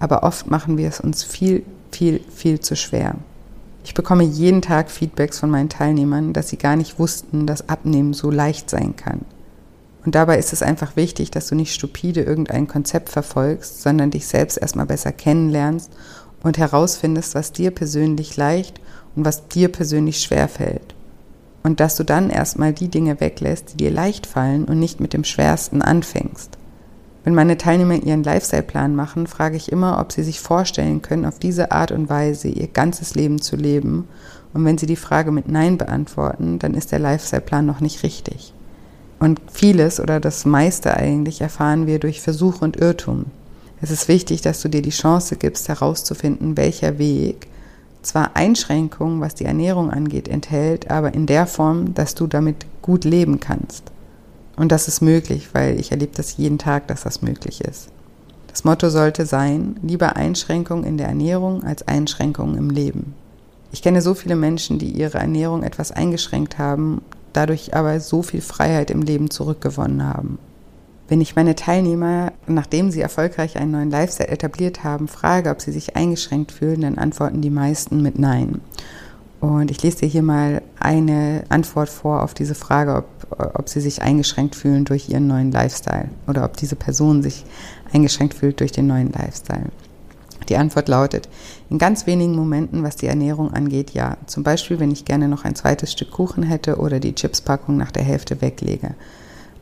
aber 0.00 0.22
oft 0.22 0.50
machen 0.50 0.78
wir 0.78 0.88
es 0.88 0.98
uns 0.98 1.22
viel, 1.22 1.62
viel, 1.92 2.20
viel 2.34 2.58
zu 2.58 2.74
schwer. 2.74 3.16
Ich 3.84 3.94
bekomme 3.94 4.24
jeden 4.24 4.62
Tag 4.62 4.90
Feedbacks 4.90 5.38
von 5.38 5.50
meinen 5.50 5.68
Teilnehmern, 5.68 6.32
dass 6.32 6.48
sie 6.48 6.58
gar 6.58 6.76
nicht 6.76 6.98
wussten, 6.98 7.46
dass 7.46 7.68
Abnehmen 7.68 8.12
so 8.12 8.30
leicht 8.30 8.68
sein 8.68 8.94
kann. 8.96 9.20
Und 10.04 10.14
dabei 10.14 10.38
ist 10.38 10.52
es 10.52 10.62
einfach 10.62 10.96
wichtig, 10.96 11.30
dass 11.30 11.48
du 11.48 11.54
nicht 11.54 11.74
stupide 11.74 12.22
irgendein 12.22 12.66
Konzept 12.66 13.10
verfolgst, 13.10 13.82
sondern 13.82 14.10
dich 14.10 14.26
selbst 14.26 14.56
erstmal 14.56 14.86
besser 14.86 15.12
kennenlernst 15.12 15.90
und 16.42 16.58
herausfindest, 16.58 17.34
was 17.34 17.52
dir 17.52 17.70
persönlich 17.70 18.36
leicht 18.36 18.80
und 19.14 19.24
was 19.24 19.48
dir 19.48 19.68
persönlich 19.70 20.20
schwer 20.20 20.48
fällt. 20.48 20.94
Und 21.62 21.80
dass 21.80 21.96
du 21.96 22.04
dann 22.04 22.30
erstmal 22.30 22.72
die 22.72 22.88
Dinge 22.88 23.20
weglässt, 23.20 23.72
die 23.72 23.76
dir 23.76 23.90
leicht 23.90 24.26
fallen 24.26 24.64
und 24.64 24.78
nicht 24.78 25.00
mit 25.00 25.12
dem 25.12 25.24
Schwersten 25.24 25.82
anfängst. 25.82 26.56
Wenn 27.22 27.34
meine 27.34 27.58
Teilnehmer 27.58 27.94
ihren 27.94 28.22
Lifestyle-Plan 28.22 28.96
machen, 28.96 29.26
frage 29.26 29.56
ich 29.56 29.70
immer, 29.70 30.00
ob 30.00 30.12
sie 30.12 30.22
sich 30.22 30.40
vorstellen 30.40 31.02
können, 31.02 31.26
auf 31.26 31.38
diese 31.38 31.70
Art 31.70 31.92
und 31.92 32.08
Weise 32.08 32.48
ihr 32.48 32.66
ganzes 32.66 33.14
Leben 33.14 33.42
zu 33.42 33.56
leben. 33.56 34.08
Und 34.54 34.64
wenn 34.64 34.78
sie 34.78 34.86
die 34.86 34.96
Frage 34.96 35.30
mit 35.30 35.46
Nein 35.46 35.76
beantworten, 35.76 36.58
dann 36.58 36.74
ist 36.74 36.92
der 36.92 36.98
Lifestyle-Plan 36.98 37.66
noch 37.66 37.80
nicht 37.80 38.02
richtig. 38.02 38.54
Und 39.18 39.40
vieles 39.52 40.00
oder 40.00 40.18
das 40.18 40.46
meiste 40.46 40.96
eigentlich 40.96 41.42
erfahren 41.42 41.86
wir 41.86 41.98
durch 41.98 42.22
Versuch 42.22 42.62
und 42.62 42.78
Irrtum. 42.78 43.26
Es 43.82 43.90
ist 43.90 44.08
wichtig, 44.08 44.40
dass 44.40 44.62
du 44.62 44.68
dir 44.68 44.82
die 44.82 44.90
Chance 44.90 45.36
gibst, 45.36 45.68
herauszufinden, 45.68 46.56
welcher 46.56 46.98
Weg 46.98 47.48
zwar 48.02 48.34
Einschränkungen, 48.34 49.20
was 49.20 49.34
die 49.34 49.44
Ernährung 49.44 49.90
angeht, 49.90 50.26
enthält, 50.26 50.90
aber 50.90 51.12
in 51.12 51.26
der 51.26 51.46
Form, 51.46 51.92
dass 51.92 52.14
du 52.14 52.26
damit 52.26 52.64
gut 52.80 53.04
leben 53.04 53.40
kannst. 53.40 53.89
Und 54.60 54.70
das 54.72 54.88
ist 54.88 55.00
möglich, 55.00 55.48
weil 55.54 55.80
ich 55.80 55.90
erlebe 55.90 56.12
das 56.14 56.36
jeden 56.36 56.58
Tag, 56.58 56.86
dass 56.86 57.02
das 57.02 57.22
möglich 57.22 57.62
ist. 57.62 57.88
Das 58.48 58.62
Motto 58.62 58.90
sollte 58.90 59.24
sein, 59.24 59.76
lieber 59.82 60.16
Einschränkung 60.16 60.84
in 60.84 60.98
der 60.98 61.08
Ernährung 61.08 61.64
als 61.64 61.88
Einschränkung 61.88 62.58
im 62.58 62.68
Leben. 62.68 63.14
Ich 63.72 63.80
kenne 63.80 64.02
so 64.02 64.12
viele 64.12 64.36
Menschen, 64.36 64.78
die 64.78 64.90
ihre 64.90 65.16
Ernährung 65.16 65.62
etwas 65.62 65.92
eingeschränkt 65.92 66.58
haben, 66.58 67.00
dadurch 67.32 67.74
aber 67.74 68.00
so 68.00 68.22
viel 68.22 68.42
Freiheit 68.42 68.90
im 68.90 69.00
Leben 69.00 69.30
zurückgewonnen 69.30 70.04
haben. 70.04 70.38
Wenn 71.08 71.22
ich 71.22 71.36
meine 71.36 71.54
Teilnehmer, 71.54 72.34
nachdem 72.46 72.90
sie 72.90 73.00
erfolgreich 73.00 73.56
einen 73.56 73.70
neuen 73.70 73.90
Lifestyle 73.90 74.28
etabliert 74.28 74.84
haben, 74.84 75.08
frage, 75.08 75.48
ob 75.48 75.62
sie 75.62 75.72
sich 75.72 75.96
eingeschränkt 75.96 76.52
fühlen, 76.52 76.82
dann 76.82 76.98
antworten 76.98 77.40
die 77.40 77.48
meisten 77.48 78.02
mit 78.02 78.18
Nein. 78.18 78.60
Und 79.40 79.70
ich 79.70 79.82
lese 79.82 80.00
dir 80.00 80.08
hier 80.08 80.22
mal 80.22 80.60
eine 80.78 81.44
Antwort 81.48 81.88
vor 81.88 82.22
auf 82.22 82.34
diese 82.34 82.54
Frage, 82.54 82.96
ob, 82.96 83.56
ob 83.58 83.68
sie 83.70 83.80
sich 83.80 84.02
eingeschränkt 84.02 84.54
fühlen 84.54 84.84
durch 84.84 85.08
ihren 85.08 85.26
neuen 85.26 85.50
Lifestyle 85.50 86.10
oder 86.28 86.44
ob 86.44 86.58
diese 86.58 86.76
Person 86.76 87.22
sich 87.22 87.44
eingeschränkt 87.92 88.34
fühlt 88.34 88.60
durch 88.60 88.72
den 88.72 88.86
neuen 88.86 89.10
Lifestyle. 89.10 89.70
Die 90.50 90.56
Antwort 90.56 90.88
lautet, 90.88 91.28
in 91.70 91.78
ganz 91.78 92.06
wenigen 92.06 92.34
Momenten, 92.34 92.82
was 92.82 92.96
die 92.96 93.06
Ernährung 93.06 93.54
angeht, 93.54 93.92
ja. 93.92 94.16
Zum 94.26 94.42
Beispiel, 94.42 94.80
wenn 94.80 94.90
ich 94.90 95.04
gerne 95.04 95.28
noch 95.28 95.44
ein 95.44 95.54
zweites 95.54 95.92
Stück 95.92 96.10
Kuchen 96.10 96.42
hätte 96.42 96.76
oder 96.76 96.98
die 96.98 97.14
Chipspackung 97.14 97.76
nach 97.76 97.92
der 97.92 98.02
Hälfte 98.02 98.40
weglege. 98.42 98.94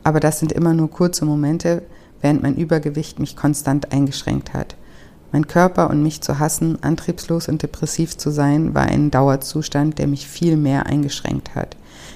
Aber 0.03 0.19
das 0.19 0.39
sind 0.39 0.51
immer 0.51 0.73
nur 0.73 0.89
kurze 0.89 1.25
Momente, 1.25 1.83
während 2.21 2.41
mein 2.41 2.55
Übergewicht 2.55 3.19
mich 3.19 3.35
konstant 3.35 3.91
eingeschränkt 3.91 4.53
hat. 4.53 4.75
Mein 5.31 5.47
Körper 5.47 5.89
und 5.89 6.01
mich 6.01 6.21
zu 6.21 6.39
hassen, 6.39 6.81
antriebslos 6.81 7.47
und 7.47 7.61
depressiv 7.61 8.17
zu 8.17 8.31
sein, 8.31 8.73
war 8.73 8.83
ein 8.83 9.11
Dauerzustand, 9.11 9.99
der 9.99 10.07
mich 10.07 10.27
viel 10.27 10.57
mehr 10.57 10.87
eingeschränkt 10.87 11.55
hat. 11.55 11.75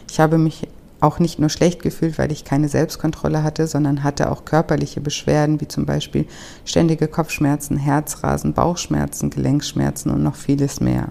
Ich 0.09 0.19
habe 0.19 0.37
mich 0.37 0.67
auch 1.03 1.19
nicht 1.19 1.37
nur 1.37 1.49
schlecht 1.49 1.81
gefühlt, 1.81 2.17
weil 2.17 2.31
ich 2.31 2.45
keine 2.45 2.69
Selbstkontrolle 2.69 3.43
hatte, 3.43 3.67
sondern 3.67 4.03
hatte 4.03 4.31
auch 4.31 4.45
körperliche 4.45 5.01
Beschwerden, 5.01 5.59
wie 5.59 5.67
zum 5.67 5.85
Beispiel 5.85 6.25
ständige 6.65 7.07
Kopfschmerzen, 7.07 7.77
Herzrasen, 7.77 8.53
Bauchschmerzen, 8.53 9.29
Gelenkschmerzen 9.29 10.11
und 10.11 10.23
noch 10.23 10.35
vieles 10.35 10.79
mehr. 10.79 11.09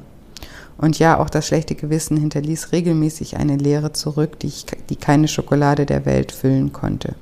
Und 0.79 0.99
ja, 0.99 1.21
auch 1.21 1.31
das 1.31 1.47
schlechte 1.47 1.75
Gewissen 1.75 2.17
hinterließ 2.17 2.73
regelmäßig 2.73 3.37
eine 3.37 3.57
Leere 3.57 3.93
zurück, 3.93 4.41
die, 4.41 4.49
ich, 4.49 4.67
die 4.89 4.97
keine 4.97 5.29
Schokolade 5.29 5.87
der 5.87 6.07
Welt 6.07 6.33
füllen 6.33 6.73
konnte. 6.73 7.15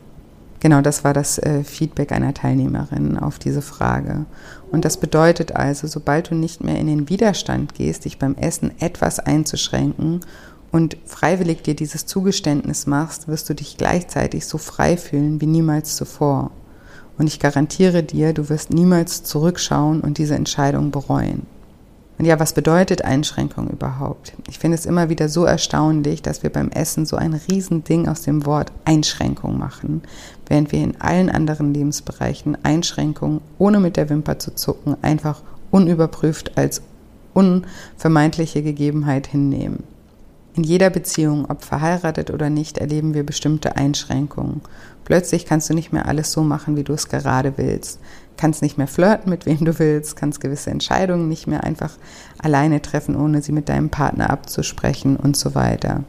Genau, 0.60 0.82
das 0.82 1.04
war 1.04 1.14
das 1.14 1.38
äh, 1.38 1.64
Feedback 1.64 2.12
einer 2.12 2.34
Teilnehmerin 2.34 3.18
auf 3.18 3.38
diese 3.38 3.62
Frage. 3.62 4.26
Und 4.70 4.84
das 4.84 4.98
bedeutet 4.98 5.56
also, 5.56 5.86
sobald 5.86 6.30
du 6.30 6.34
nicht 6.34 6.62
mehr 6.62 6.78
in 6.78 6.86
den 6.86 7.08
Widerstand 7.08 7.74
gehst, 7.74 8.04
dich 8.04 8.18
beim 8.18 8.36
Essen 8.36 8.72
etwas 8.80 9.18
einzuschränken 9.18 10.20
und 10.70 10.96
freiwillig 11.06 11.62
dir 11.62 11.74
dieses 11.74 12.06
Zugeständnis 12.06 12.86
machst, 12.86 13.26
wirst 13.26 13.48
du 13.50 13.54
dich 13.54 13.76
gleichzeitig 13.76 14.46
so 14.46 14.58
frei 14.58 14.96
fühlen 14.96 15.40
wie 15.40 15.46
niemals 15.46 15.96
zuvor. 15.96 16.52
Und 17.18 17.26
ich 17.26 17.40
garantiere 17.40 18.02
dir, 18.02 18.32
du 18.32 18.48
wirst 18.48 18.70
niemals 18.70 19.24
zurückschauen 19.24 20.00
und 20.00 20.18
diese 20.18 20.36
Entscheidung 20.36 20.90
bereuen. 20.90 21.46
Und 22.20 22.26
ja, 22.26 22.38
was 22.38 22.52
bedeutet 22.52 23.02
Einschränkung 23.02 23.70
überhaupt? 23.70 24.34
Ich 24.46 24.58
finde 24.58 24.76
es 24.76 24.84
immer 24.84 25.08
wieder 25.08 25.30
so 25.30 25.46
erstaunlich, 25.46 26.20
dass 26.20 26.42
wir 26.42 26.50
beim 26.50 26.68
Essen 26.68 27.06
so 27.06 27.16
ein 27.16 27.32
Riesending 27.32 28.08
aus 28.08 28.20
dem 28.20 28.44
Wort 28.44 28.72
Einschränkung 28.84 29.56
machen, 29.56 30.02
während 30.46 30.70
wir 30.70 30.80
in 30.80 31.00
allen 31.00 31.30
anderen 31.30 31.72
Lebensbereichen 31.72 32.62
Einschränkungen, 32.62 33.40
ohne 33.56 33.80
mit 33.80 33.96
der 33.96 34.10
Wimper 34.10 34.38
zu 34.38 34.54
zucken, 34.54 34.98
einfach 35.00 35.40
unüberprüft 35.70 36.58
als 36.58 36.82
unvermeidliche 37.32 38.62
Gegebenheit 38.62 39.26
hinnehmen. 39.26 39.84
In 40.54 40.64
jeder 40.64 40.90
Beziehung, 40.90 41.46
ob 41.48 41.64
verheiratet 41.64 42.30
oder 42.30 42.50
nicht, 42.50 42.76
erleben 42.76 43.14
wir 43.14 43.24
bestimmte 43.24 43.76
Einschränkungen. 43.76 44.60
Plötzlich 45.06 45.46
kannst 45.46 45.70
du 45.70 45.74
nicht 45.74 45.90
mehr 45.90 46.06
alles 46.06 46.32
so 46.32 46.42
machen, 46.42 46.76
wie 46.76 46.84
du 46.84 46.92
es 46.92 47.08
gerade 47.08 47.54
willst. 47.56 47.98
Kannst 48.40 48.62
nicht 48.62 48.78
mehr 48.78 48.86
flirten, 48.86 49.28
mit 49.28 49.44
wem 49.44 49.66
du 49.66 49.78
willst, 49.78 50.16
kannst 50.16 50.40
gewisse 50.40 50.70
Entscheidungen 50.70 51.28
nicht 51.28 51.46
mehr 51.46 51.62
einfach 51.62 51.98
alleine 52.38 52.80
treffen, 52.80 53.14
ohne 53.14 53.42
sie 53.42 53.52
mit 53.52 53.68
deinem 53.68 53.90
Partner 53.90 54.30
abzusprechen 54.30 55.16
und 55.16 55.36
so 55.36 55.54
weiter. 55.54 56.04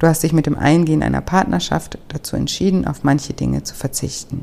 Du 0.00 0.08
hast 0.08 0.24
dich 0.24 0.32
mit 0.32 0.46
dem 0.46 0.58
Eingehen 0.58 1.04
einer 1.04 1.20
Partnerschaft 1.20 1.96
dazu 2.08 2.34
entschieden, 2.34 2.88
auf 2.88 3.04
manche 3.04 3.34
Dinge 3.34 3.62
zu 3.62 3.76
verzichten. 3.76 4.42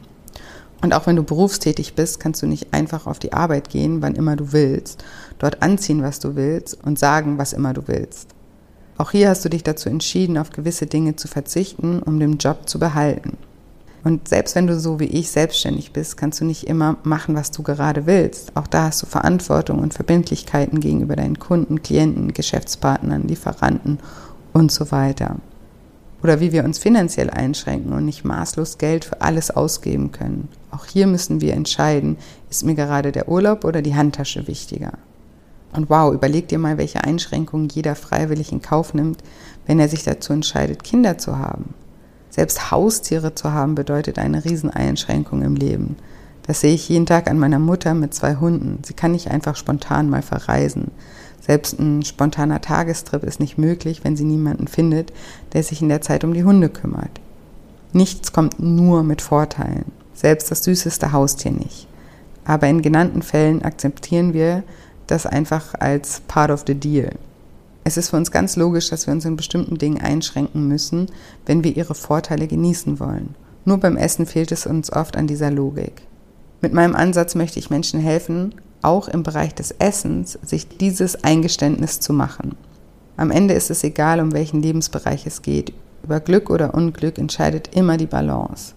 Und 0.81 0.93
auch 0.93 1.05
wenn 1.05 1.17
du 1.17 1.23
berufstätig 1.23 1.95
bist, 1.95 2.21
kannst 2.21 2.41
du 2.41 2.47
nicht 2.47 2.73
einfach 2.73 3.07
auf 3.07 3.19
die 3.19 3.33
Arbeit 3.33 3.69
gehen, 3.69 4.01
wann 4.01 4.15
immer 4.15 4.37
du 4.37 4.53
willst, 4.53 5.03
dort 5.37 5.61
anziehen, 5.61 6.03
was 6.03 6.21
du 6.21 6.37
willst 6.37 6.81
und 6.81 6.97
sagen, 6.97 7.37
was 7.37 7.51
immer 7.51 7.73
du 7.73 7.89
willst. 7.89 8.29
Auch 8.97 9.11
hier 9.11 9.27
hast 9.27 9.43
du 9.43 9.49
dich 9.49 9.63
dazu 9.63 9.89
entschieden, 9.89 10.37
auf 10.37 10.51
gewisse 10.51 10.85
Dinge 10.85 11.17
zu 11.17 11.27
verzichten, 11.27 12.01
um 12.01 12.21
den 12.21 12.37
Job 12.37 12.69
zu 12.69 12.79
behalten. 12.79 13.37
Und 14.03 14.27
selbst 14.27 14.55
wenn 14.55 14.67
du 14.67 14.79
so 14.79 14.99
wie 14.99 15.05
ich 15.05 15.31
selbstständig 15.31 15.91
bist, 15.91 16.17
kannst 16.17 16.39
du 16.39 16.45
nicht 16.45 16.67
immer 16.67 16.97
machen, 17.03 17.35
was 17.35 17.51
du 17.51 17.63
gerade 17.63 18.05
willst. 18.05 18.55
Auch 18.55 18.67
da 18.67 18.83
hast 18.83 19.01
du 19.01 19.05
Verantwortung 19.05 19.79
und 19.79 19.93
Verbindlichkeiten 19.93 20.79
gegenüber 20.79 21.15
deinen 21.15 21.39
Kunden, 21.39 21.81
Klienten, 21.81 22.33
Geschäftspartnern, 22.33 23.27
Lieferanten 23.27 23.99
und 24.53 24.71
so 24.71 24.91
weiter. 24.91 25.37
Oder 26.23 26.39
wie 26.39 26.51
wir 26.51 26.63
uns 26.63 26.79
finanziell 26.79 27.29
einschränken 27.29 27.93
und 27.93 28.05
nicht 28.05 28.23
maßlos 28.23 28.77
Geld 28.77 29.05
für 29.05 29.21
alles 29.21 29.51
ausgeben 29.51 30.11
können. 30.11 30.49
Auch 30.71 30.85
hier 30.85 31.05
müssen 31.05 31.41
wir 31.41 31.53
entscheiden, 31.53 32.17
ist 32.49 32.65
mir 32.65 32.75
gerade 32.75 33.11
der 33.11 33.29
Urlaub 33.29 33.65
oder 33.65 33.81
die 33.81 33.95
Handtasche 33.95 34.47
wichtiger. 34.47 34.93
Und 35.73 35.89
wow, 35.89 36.13
überleg 36.13 36.47
dir 36.47 36.57
mal, 36.57 36.77
welche 36.77 37.03
Einschränkungen 37.03 37.69
jeder 37.69 37.95
freiwillig 37.95 38.51
in 38.51 38.61
Kauf 38.61 38.93
nimmt, 38.93 39.21
wenn 39.67 39.79
er 39.79 39.89
sich 39.89 40.03
dazu 40.03 40.33
entscheidet, 40.33 40.83
Kinder 40.83 41.17
zu 41.17 41.37
haben. 41.37 41.73
Selbst 42.37 42.69
Haustiere 42.69 43.33
zu 43.33 43.51
haben 43.51 43.73
bedeutet 43.73 44.19
eine 44.19 44.45
Rieseneinschränkung 44.45 45.41
im 45.41 45.55
Leben. 45.55 45.95
Das 46.45 46.61
sehe 46.61 46.75
ich 46.75 46.87
jeden 46.87 47.07
Tag 47.07 47.27
an 47.27 47.39
meiner 47.39 47.57
Mutter 47.57 47.95
mit 47.95 48.13
zwei 48.13 48.35
Hunden. 48.35 48.77
Sie 48.85 48.93
kann 48.93 49.13
nicht 49.13 49.31
einfach 49.31 49.55
spontan 49.55 50.07
mal 50.07 50.21
verreisen. 50.21 50.91
Selbst 51.41 51.79
ein 51.79 52.03
spontaner 52.03 52.61
Tagestrip 52.61 53.23
ist 53.23 53.39
nicht 53.39 53.57
möglich, 53.57 54.01
wenn 54.03 54.15
sie 54.15 54.23
niemanden 54.23 54.67
findet, 54.67 55.11
der 55.53 55.63
sich 55.63 55.81
in 55.81 55.89
der 55.89 56.01
Zeit 56.01 56.23
um 56.23 56.35
die 56.35 56.43
Hunde 56.43 56.69
kümmert. 56.69 57.09
Nichts 57.91 58.33
kommt 58.33 58.59
nur 58.59 59.01
mit 59.01 59.23
Vorteilen, 59.23 59.91
selbst 60.13 60.51
das 60.51 60.63
süßeste 60.63 61.11
Haustier 61.13 61.53
nicht. 61.53 61.87
Aber 62.45 62.67
in 62.67 62.83
genannten 62.83 63.23
Fällen 63.23 63.63
akzeptieren 63.63 64.35
wir, 64.35 64.61
das 65.07 65.25
einfach 65.25 65.73
als 65.73 66.21
part 66.27 66.51
of 66.51 66.65
the 66.67 66.75
deal. 66.75 67.13
Es 67.87 67.95
ist 67.95 68.09
für 68.09 68.17
uns 68.17 68.31
ganz 68.31 68.57
logisch, 68.57 68.89
dass 68.89 69.07
wir 69.07 69.13
uns 69.13 69.23
in 69.23 69.37
bestimmten 69.37 69.77
Dingen 69.77 70.01
einschränken 70.01 70.67
müssen, 70.67 71.05
wenn 71.45 71.63
wir 71.63 71.77
ihre 71.77 71.95
Vorteile 71.95 72.45
genießen 72.45 72.99
wollen. 72.99 73.33
Nur 73.63 73.77
beim 73.77 73.95
Essen 73.95 74.25
fehlt 74.25 74.51
es 74.51 74.65
uns 74.65 74.91
oft 74.91 75.15
an 75.15 75.25
dieser 75.25 75.51
Logik. 75.51 76.01
Mit 76.59 76.73
meinem 76.73 76.97
Ansatz 76.97 77.33
möchte 77.33 77.59
ich 77.59 77.69
Menschen 77.69 78.01
helfen, 78.01 78.55
auch 78.81 79.07
im 79.07 79.23
Bereich 79.23 79.55
des 79.55 79.71
Essens 79.71 80.37
sich 80.43 80.67
dieses 80.67 81.23
Eingeständnis 81.23 82.01
zu 82.01 82.11
machen. 82.11 82.57
Am 83.15 83.31
Ende 83.31 83.53
ist 83.53 83.71
es 83.71 83.85
egal, 83.85 84.19
um 84.19 84.33
welchen 84.33 84.61
Lebensbereich 84.61 85.25
es 85.25 85.41
geht. 85.41 85.71
Über 86.03 86.19
Glück 86.19 86.49
oder 86.49 86.73
Unglück 86.73 87.17
entscheidet 87.17 87.73
immer 87.73 87.95
die 87.95 88.05
Balance. 88.05 88.73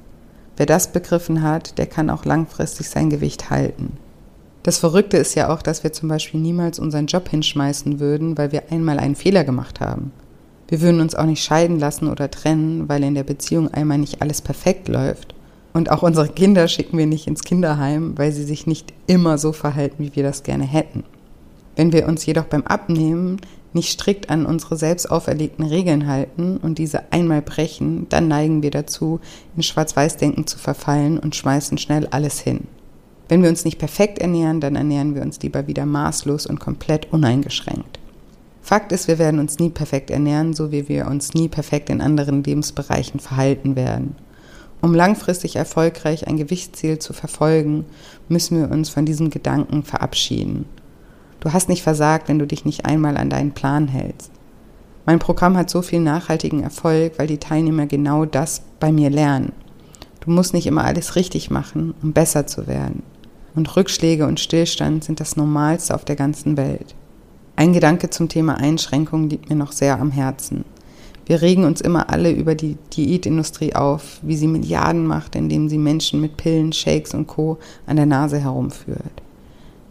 Wer 0.56 0.66
das 0.66 0.92
begriffen 0.92 1.42
hat, 1.42 1.78
der 1.78 1.86
kann 1.86 2.10
auch 2.10 2.24
langfristig 2.24 2.88
sein 2.88 3.10
Gewicht 3.10 3.50
halten. 3.50 3.96
Das 4.62 4.78
Verrückte 4.78 5.16
ist 5.16 5.34
ja 5.34 5.52
auch, 5.52 5.62
dass 5.62 5.84
wir 5.84 5.92
zum 5.92 6.08
Beispiel 6.08 6.40
niemals 6.40 6.78
unseren 6.78 7.06
Job 7.06 7.28
hinschmeißen 7.28 7.98
würden, 7.98 8.36
weil 8.36 8.52
wir 8.52 8.70
einmal 8.70 8.98
einen 8.98 9.14
Fehler 9.14 9.44
gemacht 9.44 9.80
haben. 9.80 10.12
Wir 10.68 10.82
würden 10.82 11.00
uns 11.00 11.14
auch 11.14 11.24
nicht 11.24 11.42
scheiden 11.42 11.78
lassen 11.78 12.08
oder 12.08 12.30
trennen, 12.30 12.88
weil 12.88 13.02
in 13.02 13.14
der 13.14 13.24
Beziehung 13.24 13.72
einmal 13.72 13.98
nicht 13.98 14.20
alles 14.20 14.42
perfekt 14.42 14.88
läuft. 14.88 15.34
Und 15.72 15.90
auch 15.90 16.02
unsere 16.02 16.28
Kinder 16.28 16.68
schicken 16.68 16.98
wir 16.98 17.06
nicht 17.06 17.26
ins 17.26 17.42
Kinderheim, 17.42 18.18
weil 18.18 18.32
sie 18.32 18.44
sich 18.44 18.66
nicht 18.66 18.92
immer 19.06 19.38
so 19.38 19.52
verhalten, 19.52 20.04
wie 20.04 20.14
wir 20.14 20.22
das 20.22 20.42
gerne 20.42 20.64
hätten. 20.64 21.04
Wenn 21.76 21.92
wir 21.92 22.06
uns 22.06 22.26
jedoch 22.26 22.44
beim 22.44 22.62
Abnehmen 22.62 23.40
nicht 23.72 23.90
strikt 23.90 24.30
an 24.30 24.46
unsere 24.46 24.76
selbst 24.76 25.10
auferlegten 25.10 25.64
Regeln 25.64 26.06
halten 26.06 26.58
und 26.58 26.78
diese 26.78 27.12
einmal 27.12 27.40
brechen, 27.40 28.08
dann 28.08 28.28
neigen 28.28 28.62
wir 28.62 28.70
dazu, 28.70 29.20
in 29.56 29.62
Schwarz-Weiß-Denken 29.62 30.46
zu 30.46 30.58
verfallen 30.58 31.18
und 31.18 31.36
schmeißen 31.36 31.78
schnell 31.78 32.06
alles 32.08 32.40
hin. 32.40 32.66
Wenn 33.30 33.44
wir 33.44 33.48
uns 33.48 33.64
nicht 33.64 33.78
perfekt 33.78 34.18
ernähren, 34.18 34.60
dann 34.60 34.74
ernähren 34.74 35.14
wir 35.14 35.22
uns 35.22 35.40
lieber 35.40 35.68
wieder 35.68 35.86
maßlos 35.86 36.46
und 36.46 36.58
komplett 36.58 37.12
uneingeschränkt. 37.12 38.00
Fakt 38.60 38.90
ist, 38.90 39.06
wir 39.06 39.20
werden 39.20 39.38
uns 39.38 39.60
nie 39.60 39.70
perfekt 39.70 40.10
ernähren, 40.10 40.52
so 40.52 40.72
wie 40.72 40.88
wir 40.88 41.06
uns 41.06 41.32
nie 41.32 41.46
perfekt 41.46 41.90
in 41.90 42.00
anderen 42.00 42.42
Lebensbereichen 42.42 43.20
verhalten 43.20 43.76
werden. 43.76 44.16
Um 44.82 44.94
langfristig 44.94 45.54
erfolgreich 45.54 46.26
ein 46.26 46.38
Gewichtsziel 46.38 46.98
zu 46.98 47.12
verfolgen, 47.12 47.84
müssen 48.28 48.58
wir 48.58 48.68
uns 48.68 48.88
von 48.88 49.06
diesem 49.06 49.30
Gedanken 49.30 49.84
verabschieden. 49.84 50.64
Du 51.38 51.52
hast 51.52 51.68
nicht 51.68 51.84
versagt, 51.84 52.28
wenn 52.28 52.40
du 52.40 52.48
dich 52.48 52.64
nicht 52.64 52.84
einmal 52.84 53.16
an 53.16 53.30
deinen 53.30 53.52
Plan 53.52 53.86
hältst. 53.86 54.32
Mein 55.06 55.20
Programm 55.20 55.56
hat 55.56 55.70
so 55.70 55.82
viel 55.82 56.00
nachhaltigen 56.00 56.64
Erfolg, 56.64 57.12
weil 57.16 57.28
die 57.28 57.38
Teilnehmer 57.38 57.86
genau 57.86 58.24
das 58.24 58.62
bei 58.80 58.90
mir 58.90 59.08
lernen. 59.08 59.52
Du 60.18 60.32
musst 60.32 60.52
nicht 60.52 60.66
immer 60.66 60.82
alles 60.82 61.14
richtig 61.14 61.48
machen, 61.48 61.94
um 62.02 62.12
besser 62.12 62.48
zu 62.48 62.66
werden 62.66 63.04
und 63.54 63.76
Rückschläge 63.76 64.26
und 64.26 64.40
Stillstand 64.40 65.04
sind 65.04 65.20
das 65.20 65.36
Normalste 65.36 65.94
auf 65.94 66.04
der 66.04 66.16
ganzen 66.16 66.56
Welt. 66.56 66.94
Ein 67.56 67.72
Gedanke 67.72 68.10
zum 68.10 68.28
Thema 68.28 68.54
Einschränkung 68.56 69.28
liegt 69.28 69.50
mir 69.50 69.56
noch 69.56 69.72
sehr 69.72 70.00
am 70.00 70.10
Herzen. 70.10 70.64
Wir 71.26 71.42
regen 71.42 71.64
uns 71.64 71.80
immer 71.80 72.10
alle 72.10 72.32
über 72.32 72.54
die 72.54 72.76
Diätindustrie 72.96 73.74
auf, 73.74 74.18
wie 74.22 74.36
sie 74.36 74.48
Milliarden 74.48 75.06
macht, 75.06 75.36
indem 75.36 75.68
sie 75.68 75.78
Menschen 75.78 76.20
mit 76.20 76.36
Pillen, 76.36 76.72
Shakes 76.72 77.14
und 77.14 77.26
Co. 77.26 77.58
an 77.86 77.96
der 77.96 78.06
Nase 78.06 78.38
herumführt. 78.38 79.22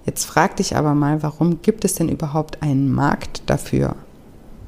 Jetzt 0.05 0.25
frag 0.25 0.55
dich 0.55 0.75
aber 0.75 0.95
mal, 0.95 1.23
warum 1.23 1.61
gibt 1.61 1.85
es 1.85 1.95
denn 1.95 2.09
überhaupt 2.09 2.61
einen 2.61 2.91
Markt 2.91 3.43
dafür? 3.45 3.95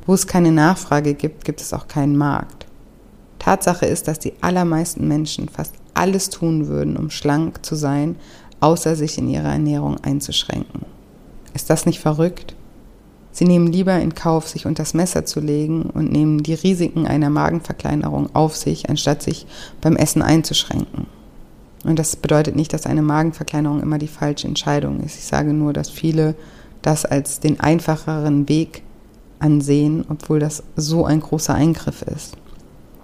Wo 0.06 0.14
es 0.14 0.28
keine 0.28 0.52
Nachfrage 0.52 1.14
gibt, 1.14 1.44
gibt 1.44 1.62
es 1.62 1.74
auch 1.74 1.88
keinen 1.88 2.16
Markt. 2.16 2.68
Tatsache 3.40 3.88
ist, 3.88 4.08
dass 4.08 4.20
die 4.20 4.34
allermeisten 4.42 5.08
Menschen 5.08 5.50
fast 5.50 5.74
alles 5.94 6.30
tun 6.30 6.68
würden, 6.68 6.96
um 6.96 7.10
schlank 7.10 7.66
zu 7.66 7.76
sein, 7.76 8.16
außer 8.62 8.96
sich 8.96 9.18
in 9.18 9.30
ihrer 9.30 9.52
Ernährung 9.52 9.98
einzuschränken. 10.02 10.86
Ist 11.54 11.70
das 11.70 11.86
nicht 11.86 12.00
verrückt? 12.00 12.56
Sie 13.34 13.46
nehmen 13.46 13.68
lieber 13.68 13.98
in 14.00 14.14
Kauf, 14.14 14.48
sich 14.48 14.66
unter 14.66 14.84
das 14.84 14.94
Messer 14.94 15.26
zu 15.26 15.40
legen 15.40 15.84
und 15.84 16.12
nehmen 16.12 16.44
die 16.44 16.54
Risiken 16.54 17.08
einer 17.08 17.30
Magenverkleinerung 17.30 18.34
auf 18.36 18.56
sich, 18.56 18.90
anstatt 18.90 19.22
sich 19.22 19.46
beim 19.80 19.96
Essen 19.96 20.22
einzuschränken. 20.22 21.08
Und 21.84 21.98
das 21.98 22.16
bedeutet 22.16 22.56
nicht, 22.56 22.74
dass 22.74 22.86
eine 22.86 23.02
Magenverkleinerung 23.02 23.82
immer 23.82 23.98
die 23.98 24.08
falsche 24.08 24.48
Entscheidung 24.48 25.00
ist. 25.00 25.18
Ich 25.18 25.26
sage 25.26 25.54
nur, 25.54 25.74
dass 25.74 25.90
viele 25.90 26.36
das 26.82 27.06
als 27.06 27.40
den 27.40 27.60
einfacheren 27.60 28.48
Weg 28.50 28.84
ansehen, 29.40 30.06
obwohl 30.10 30.40
das 30.40 30.64
so 30.76 31.06
ein 31.06 31.22
großer 31.22 31.54
Eingriff 31.54 32.02
ist. 32.04 32.38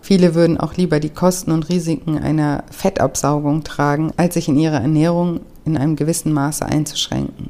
Viele 0.07 0.35
würden 0.35 0.57
auch 0.57 0.75
lieber 0.75 1.01
die 1.01 1.09
Kosten 1.09 1.51
und 1.51 1.67
Risiken 1.67 2.17
einer 2.17 2.63
Fettabsaugung 2.71 3.65
tragen, 3.65 4.13
als 4.15 4.35
sich 4.35 4.47
in 4.47 4.57
ihrer 4.57 4.79
Ernährung 4.79 5.41
in 5.65 5.75
einem 5.75 5.97
gewissen 5.97 6.31
Maße 6.31 6.65
einzuschränken. 6.65 7.49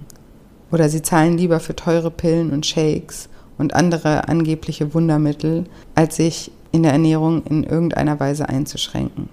Oder 0.72 0.90
sie 0.90 1.04
zahlen 1.04 1.38
lieber 1.38 1.60
für 1.60 1.76
teure 1.76 2.10
Pillen 2.10 2.50
und 2.50 2.66
Shakes 2.66 3.30
und 3.60 3.76
andere 3.76 4.28
angebliche 4.28 4.96
Wundermittel, 4.96 5.66
als 5.94 6.16
sich 6.16 6.52
in 6.72 6.82
der 6.82 6.94
Ernährung 6.94 7.44
in 7.44 7.64
irgendeiner 7.64 8.20
Weise 8.20 8.50
einzuschränken. 8.50 9.30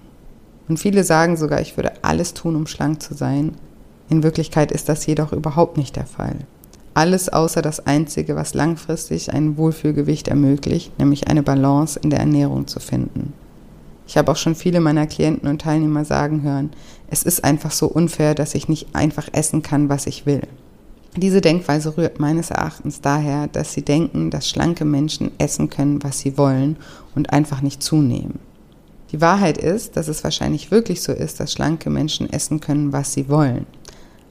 Und 0.67 0.77
viele 0.77 1.03
sagen 1.03 1.35
sogar, 1.35 1.61
ich 1.61 1.75
würde 1.77 1.93
alles 2.03 2.35
tun, 2.35 2.55
um 2.55 2.67
schlank 2.67 3.01
zu 3.01 3.15
sein. 3.15 3.55
In 4.07 4.21
Wirklichkeit 4.21 4.71
ist 4.71 4.87
das 4.87 5.03
jedoch 5.07 5.33
überhaupt 5.33 5.77
nicht 5.77 5.95
der 5.95 6.05
Fall. 6.05 6.35
Alles 6.95 7.27
außer 7.27 7.61
das 7.61 7.85
Einzige, 7.85 8.37
was 8.37 8.53
langfristig 8.53 9.33
ein 9.33 9.57
Wohlfühlgewicht 9.57 10.29
ermöglicht, 10.29 10.97
nämlich 10.97 11.27
eine 11.27 11.43
Balance 11.43 11.99
in 12.01 12.09
der 12.09 12.19
Ernährung 12.19 12.67
zu 12.67 12.79
finden. 12.79 13.33
Ich 14.07 14.17
habe 14.17 14.31
auch 14.31 14.37
schon 14.37 14.55
viele 14.55 14.79
meiner 14.79 15.05
Klienten 15.05 15.49
und 15.49 15.61
Teilnehmer 15.61 16.05
sagen 16.05 16.41
hören, 16.41 16.71
es 17.09 17.23
ist 17.23 17.43
einfach 17.43 17.71
so 17.71 17.87
unfair, 17.87 18.33
dass 18.33 18.55
ich 18.55 18.69
nicht 18.69 18.95
einfach 18.95 19.27
essen 19.33 19.61
kann, 19.61 19.89
was 19.89 20.07
ich 20.07 20.25
will. 20.25 20.43
Diese 21.17 21.41
Denkweise 21.41 21.97
rührt 21.97 22.21
meines 22.21 22.49
Erachtens 22.49 23.01
daher, 23.01 23.47
dass 23.47 23.73
sie 23.73 23.81
denken, 23.81 24.31
dass 24.31 24.49
schlanke 24.49 24.85
Menschen 24.85 25.31
essen 25.37 25.69
können, 25.69 26.01
was 26.01 26.19
sie 26.19 26.37
wollen 26.37 26.77
und 27.13 27.33
einfach 27.33 27.61
nicht 27.61 27.83
zunehmen. 27.83 28.39
Die 29.11 29.19
Wahrheit 29.19 29.57
ist, 29.57 29.97
dass 29.97 30.07
es 30.07 30.23
wahrscheinlich 30.23 30.71
wirklich 30.71 31.01
so 31.01 31.11
ist, 31.11 31.41
dass 31.41 31.51
schlanke 31.51 31.89
Menschen 31.89 32.31
essen 32.31 32.61
können, 32.61 32.93
was 32.93 33.11
sie 33.11 33.27
wollen. 33.27 33.65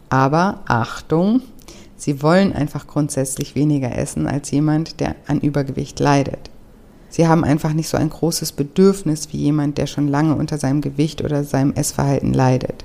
Aber 0.09 0.61
Achtung, 0.67 1.43
sie 1.97 2.23
wollen 2.23 2.53
einfach 2.53 2.87
grundsätzlich 2.87 3.55
weniger 3.55 3.97
essen 3.97 4.27
als 4.27 4.51
jemand, 4.51 5.01
der 5.01 5.17
an 5.27 5.41
Übergewicht 5.41 6.01
leidet. 6.01 6.51
Sie 7.11 7.29
haben 7.29 7.45
einfach 7.45 7.73
nicht 7.75 7.89
so 7.89 7.97
ein 7.97 8.11
großes 8.11 8.53
Bedürfnis 8.53 9.33
wie 9.33 9.37
jemand, 9.37 9.79
der 9.79 9.87
schon 9.87 10.09
lange 10.09 10.35
unter 10.35 10.59
seinem 10.59 10.81
Gewicht 10.81 11.23
oder 11.23 11.45
seinem 11.45 11.73
Essverhalten 11.73 12.33
leidet. 12.33 12.85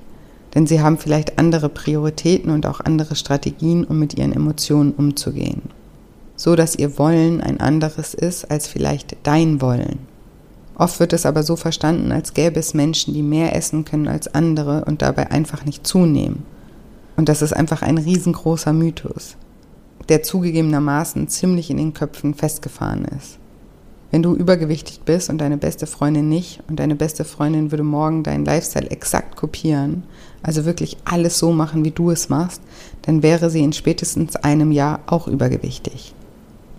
Denn 0.53 0.67
sie 0.67 0.81
haben 0.81 0.99
vielleicht 0.99 1.39
andere 1.39 1.67
Prioritäten 1.67 2.51
und 2.51 2.67
auch 2.67 2.79
andere 2.79 3.15
Strategien, 3.15 3.83
um 3.83 3.97
mit 3.97 4.13
ihren 4.15 4.33
Emotionen 4.33 4.91
umzugehen. 4.91 5.63
So 6.35 6.55
dass 6.55 6.75
ihr 6.75 6.97
Wollen 6.99 7.41
ein 7.41 7.59
anderes 7.59 8.13
ist 8.13 8.51
als 8.51 8.67
vielleicht 8.67 9.17
dein 9.23 9.61
Wollen. 9.61 9.97
Oft 10.75 10.99
wird 10.99 11.11
es 11.11 11.25
aber 11.25 11.43
so 11.43 11.55
verstanden, 11.55 12.11
als 12.11 12.33
gäbe 12.33 12.59
es 12.59 12.73
Menschen, 12.73 13.13
die 13.13 13.23
mehr 13.23 13.55
essen 13.55 13.83
können 13.83 14.07
als 14.07 14.33
andere 14.33 14.85
und 14.85 15.01
dabei 15.01 15.29
einfach 15.29 15.65
nicht 15.65 15.85
zunehmen. 15.85 16.43
Und 17.19 17.27
das 17.27 17.41
ist 17.41 17.51
einfach 17.51 17.81
ein 17.81 17.97
riesengroßer 17.97 18.71
Mythos, 18.71 19.35
der 20.07 20.23
zugegebenermaßen 20.23 21.27
ziemlich 21.27 21.69
in 21.69 21.75
den 21.75 21.93
Köpfen 21.93 22.33
festgefahren 22.33 23.03
ist. 23.03 23.39
Wenn 24.09 24.23
du 24.23 24.33
übergewichtig 24.33 25.01
bist 25.01 25.29
und 25.29 25.39
deine 25.39 25.57
beste 25.57 25.85
Freundin 25.85 26.29
nicht 26.29 26.61
und 26.69 26.79
deine 26.79 26.95
beste 26.95 27.25
Freundin 27.25 27.71
würde 27.73 27.83
morgen 27.83 28.23
deinen 28.23 28.45
Lifestyle 28.45 28.89
exakt 28.89 29.35
kopieren, 29.35 30.03
also 30.43 30.63
wirklich 30.63 30.95
alles 31.03 31.37
so 31.37 31.51
machen, 31.51 31.83
wie 31.83 31.91
du 31.91 32.09
es 32.09 32.29
machst, 32.29 32.61
dann 33.01 33.21
wäre 33.21 33.49
sie 33.49 33.65
in 33.65 33.73
spätestens 33.73 34.37
einem 34.37 34.71
Jahr 34.71 35.01
auch 35.05 35.27
übergewichtig. 35.27 36.15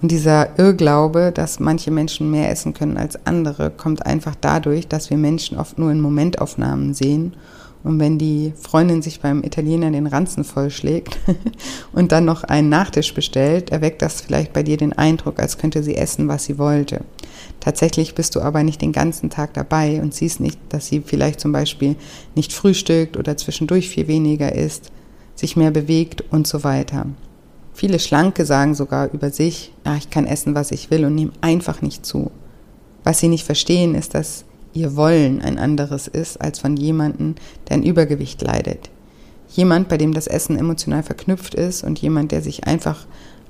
Und 0.00 0.10
dieser 0.10 0.58
Irrglaube, 0.58 1.32
dass 1.34 1.60
manche 1.60 1.90
Menschen 1.90 2.30
mehr 2.30 2.50
essen 2.50 2.72
können 2.72 2.96
als 2.96 3.26
andere, 3.26 3.70
kommt 3.70 4.06
einfach 4.06 4.36
dadurch, 4.40 4.88
dass 4.88 5.10
wir 5.10 5.18
Menschen 5.18 5.58
oft 5.58 5.78
nur 5.78 5.92
in 5.92 6.00
Momentaufnahmen 6.00 6.94
sehen. 6.94 7.34
Und 7.82 7.98
wenn 7.98 8.18
die 8.18 8.52
Freundin 8.60 9.00
sich 9.00 9.20
beim 9.20 9.42
Italiener 9.42 9.90
den 9.90 10.06
Ranzen 10.06 10.44
vollschlägt 10.44 11.18
und 11.92 12.12
dann 12.12 12.26
noch 12.26 12.44
einen 12.44 12.68
Nachtisch 12.68 13.14
bestellt, 13.14 13.70
erweckt 13.70 14.02
das 14.02 14.20
vielleicht 14.20 14.52
bei 14.52 14.62
dir 14.62 14.76
den 14.76 14.92
Eindruck, 14.92 15.40
als 15.40 15.56
könnte 15.56 15.82
sie 15.82 15.96
essen, 15.96 16.28
was 16.28 16.44
sie 16.44 16.58
wollte. 16.58 17.02
Tatsächlich 17.58 18.14
bist 18.14 18.36
du 18.36 18.40
aber 18.42 18.62
nicht 18.62 18.82
den 18.82 18.92
ganzen 18.92 19.30
Tag 19.30 19.54
dabei 19.54 20.02
und 20.02 20.12
siehst 20.12 20.40
nicht, 20.40 20.58
dass 20.68 20.86
sie 20.86 21.02
vielleicht 21.04 21.40
zum 21.40 21.52
Beispiel 21.52 21.96
nicht 22.34 22.52
frühstückt 22.52 23.16
oder 23.16 23.36
zwischendurch 23.36 23.88
viel 23.88 24.08
weniger 24.08 24.54
isst, 24.54 24.92
sich 25.34 25.56
mehr 25.56 25.70
bewegt 25.70 26.22
und 26.30 26.46
so 26.46 26.64
weiter. 26.64 27.06
Viele 27.72 27.98
Schlanke 27.98 28.44
sagen 28.44 28.74
sogar 28.74 29.10
über 29.12 29.30
sich, 29.30 29.72
ja, 29.86 29.96
ich 29.96 30.10
kann 30.10 30.26
essen, 30.26 30.54
was 30.54 30.70
ich 30.70 30.90
will 30.90 31.06
und 31.06 31.14
nehmen 31.14 31.32
einfach 31.40 31.80
nicht 31.80 32.04
zu. 32.04 32.30
Was 33.04 33.20
sie 33.20 33.28
nicht 33.28 33.46
verstehen, 33.46 33.94
ist, 33.94 34.14
dass 34.14 34.44
ihr 34.72 34.96
Wollen 34.96 35.42
ein 35.42 35.58
anderes 35.58 36.08
ist 36.08 36.40
als 36.40 36.58
von 36.58 36.76
jemandem, 36.76 37.34
der 37.68 37.76
ein 37.76 37.82
Übergewicht 37.82 38.42
leidet. 38.42 38.90
Jemand, 39.48 39.88
bei 39.88 39.96
dem 39.96 40.14
das 40.14 40.26
Essen 40.26 40.56
emotional 40.56 41.02
verknüpft 41.02 41.54
ist 41.54 41.82
und 41.82 41.98
jemand, 42.00 42.30
der 42.32 42.42
sich 42.42 42.66
einfach 42.66 43.06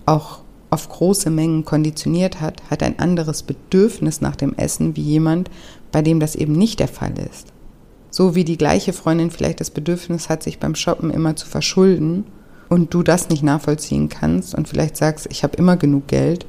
auch 0.07 0.41
auf 0.71 0.89
große 0.89 1.31
Mengen 1.31 1.65
konditioniert 1.65 2.41
hat, 2.41 2.63
hat 2.71 2.83
ein 2.83 2.99
anderes 2.99 3.43
Bedürfnis 3.43 4.21
nach 4.21 4.37
dem 4.37 4.55
Essen 4.55 4.97
wie 4.97 5.03
jemand, 5.03 5.51
bei 5.93 6.01
dem 6.01 6.21
das 6.21 6.37
eben 6.37 6.53
nicht 6.53 6.81
der 6.81 6.89
Fall 6.89 7.13
ist. 7.19 7.49
So 8.11 8.35
wie 8.35 8.45
die 8.45 8.57
gleiche 8.57 8.93
Freundin 8.93 9.31
vielleicht 9.31 9.61
das 9.61 9.71
Bedürfnis 9.71 10.29
hat, 10.29 10.43
sich 10.43 10.59
beim 10.59 10.75
Shoppen 10.75 11.11
immer 11.11 11.37
zu 11.37 11.47
verschulden 11.47 12.25
und 12.69 12.95
du 12.95 13.03
das 13.03 13.29
nicht 13.29 13.43
nachvollziehen 13.43 14.09
kannst 14.09 14.55
und 14.55 14.69
vielleicht 14.69 14.97
sagst, 14.97 15.27
ich 15.31 15.43
habe 15.43 15.57
immer 15.57 15.77
genug 15.77 16.07
Geld 16.09 16.47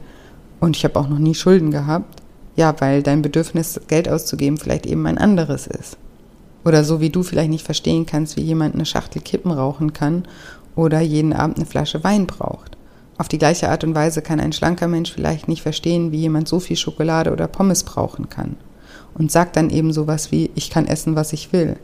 und 0.60 0.78
ich 0.78 0.86
habe 0.86 1.00
auch 1.00 1.10
noch 1.10 1.20
nie 1.20 1.36
Schulden 1.36 1.72
gehabt, 1.72 2.21
ja, 2.62 2.76
weil 2.80 3.02
dein 3.02 3.24
Bedürfnis, 3.24 3.82
Geld 3.88 4.08
auszugeben, 4.08 4.58
vielleicht 4.58 4.86
eben 4.86 5.08
ein 5.08 5.18
anderes 5.18 5.66
ist. 5.66 5.98
Oder 6.64 6.84
so 6.84 7.02
wie 7.02 7.10
du 7.10 7.24
vielleicht 7.24 7.50
nicht 7.50 7.66
verstehen 7.66 8.06
kannst, 8.06 8.38
wie 8.38 8.42
jemand 8.42 8.76
eine 8.76 8.86
Schachtel 8.86 9.20
Kippen 9.20 9.52
rauchen 9.52 9.94
kann 9.94 10.26
oder 10.76 11.00
jeden 11.02 11.34
Abend 11.34 11.58
eine 11.58 11.66
Flasche 11.66 12.04
Wein 12.04 12.28
braucht. 12.28 12.78
Auf 13.18 13.28
die 13.28 13.40
gleiche 13.40 13.70
Art 13.70 13.84
und 13.84 13.96
Weise 13.96 14.22
kann 14.22 14.40
ein 14.40 14.54
schlanker 14.54 14.88
Mensch 14.88 15.12
vielleicht 15.12 15.48
nicht 15.48 15.64
verstehen, 15.64 16.12
wie 16.12 16.20
jemand 16.20 16.48
so 16.48 16.60
viel 16.60 16.78
Schokolade 16.78 17.32
oder 17.32 17.48
Pommes 17.48 17.84
brauchen 17.84 18.30
kann. 18.30 18.58
Und 19.16 19.32
sagt 19.32 19.56
dann 19.56 19.72
eben 19.72 19.92
sowas 19.92 20.32
wie, 20.32 20.52
ich 20.54 20.70
kann 20.70 20.86
essen, 20.86 21.16
was 21.16 21.34
ich 21.34 21.52
will. 21.52 21.78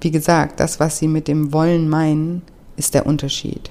Wie 0.00 0.10
gesagt, 0.10 0.58
das, 0.58 0.80
was 0.80 0.98
sie 0.98 1.08
mit 1.08 1.28
dem 1.28 1.52
Wollen 1.52 1.88
meinen, 1.88 2.42
ist 2.76 2.94
der 2.94 3.06
Unterschied. 3.06 3.70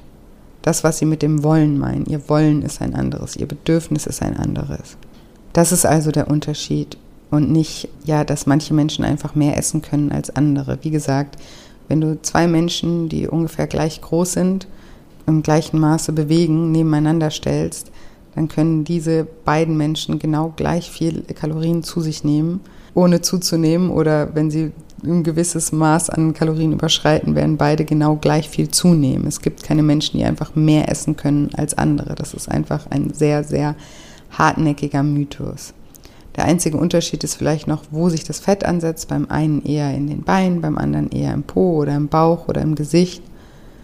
Das, 0.62 0.86
was 0.86 0.98
sie 0.98 1.06
mit 1.06 1.22
dem 1.22 1.44
Wollen 1.44 1.78
meinen, 1.78 2.06
ihr 2.06 2.28
Wollen 2.30 2.62
ist 2.62 2.82
ein 2.82 2.96
anderes, 2.96 3.36
ihr 3.36 3.48
Bedürfnis 3.48 4.08
ist 4.08 4.22
ein 4.22 4.38
anderes. 4.38 4.98
Das 5.58 5.72
ist 5.72 5.88
also 5.88 6.12
der 6.12 6.30
Unterschied 6.30 7.00
und 7.32 7.52
nicht, 7.52 7.90
ja, 8.06 8.24
dass 8.24 8.46
manche 8.46 8.76
Menschen 8.76 9.04
einfach 9.04 9.34
mehr 9.34 9.58
essen 9.58 9.82
können 9.82 10.12
als 10.12 10.30
andere. 10.30 10.78
Wie 10.84 10.92
gesagt, 10.92 11.36
wenn 11.88 12.00
du 12.00 12.22
zwei 12.22 12.46
Menschen, 12.46 13.10
die 13.10 13.28
ungefähr 13.28 13.66
gleich 13.66 14.00
groß 14.00 14.34
sind, 14.34 14.68
im 15.26 15.42
gleichen 15.42 15.80
Maße 15.80 16.12
bewegen, 16.12 16.72
nebeneinander 16.72 17.32
stellst, 17.32 17.90
dann 18.36 18.50
können 18.50 18.84
diese 18.84 19.26
beiden 19.46 19.78
Menschen 19.78 20.20
genau 20.20 20.54
gleich 20.56 20.92
viel 20.92 21.24
Kalorien 21.24 21.82
zu 21.82 22.02
sich 22.02 22.24
nehmen, 22.24 22.62
ohne 22.94 23.22
zuzunehmen 23.22 23.90
oder 23.90 24.36
wenn 24.36 24.52
sie 24.52 24.74
ein 25.04 25.24
gewisses 25.24 25.72
Maß 25.72 26.12
an 26.12 26.36
Kalorien 26.36 26.74
überschreiten, 26.74 27.34
werden 27.34 27.58
beide 27.58 27.84
genau 27.84 28.18
gleich 28.18 28.48
viel 28.48 28.70
zunehmen. 28.70 29.26
Es 29.26 29.42
gibt 29.42 29.64
keine 29.64 29.82
Menschen, 29.82 30.20
die 30.20 30.24
einfach 30.24 30.54
mehr 30.54 30.88
essen 30.92 31.18
können 31.18 31.50
als 31.58 31.76
andere. 31.76 32.14
Das 32.14 32.36
ist 32.36 32.48
einfach 32.48 32.86
ein 32.92 33.12
sehr, 33.12 33.44
sehr 33.44 33.76
hartnäckiger 34.32 35.04
Mythos. 35.04 35.74
Der 36.36 36.46
einzige 36.46 36.78
Unterschied 36.78 37.24
ist 37.24 37.36
vielleicht 37.36 37.68
noch, 37.68 37.84
wo 37.90 38.10
sich 38.10 38.24
das 38.24 38.40
Fett 38.40 38.64
ansetzt. 38.64 39.08
Beim 39.08 39.26
einen 39.30 39.64
eher 39.64 39.94
in 39.94 40.08
den 40.08 40.24
Beinen, 40.24 40.62
beim 40.62 40.78
anderen 40.78 41.10
eher 41.10 41.34
im 41.34 41.44
Po 41.44 41.78
oder 41.78 41.96
im 41.96 42.08
Bauch 42.08 42.48
oder 42.48 42.62
im 42.62 42.76
Gesicht. 42.76 43.24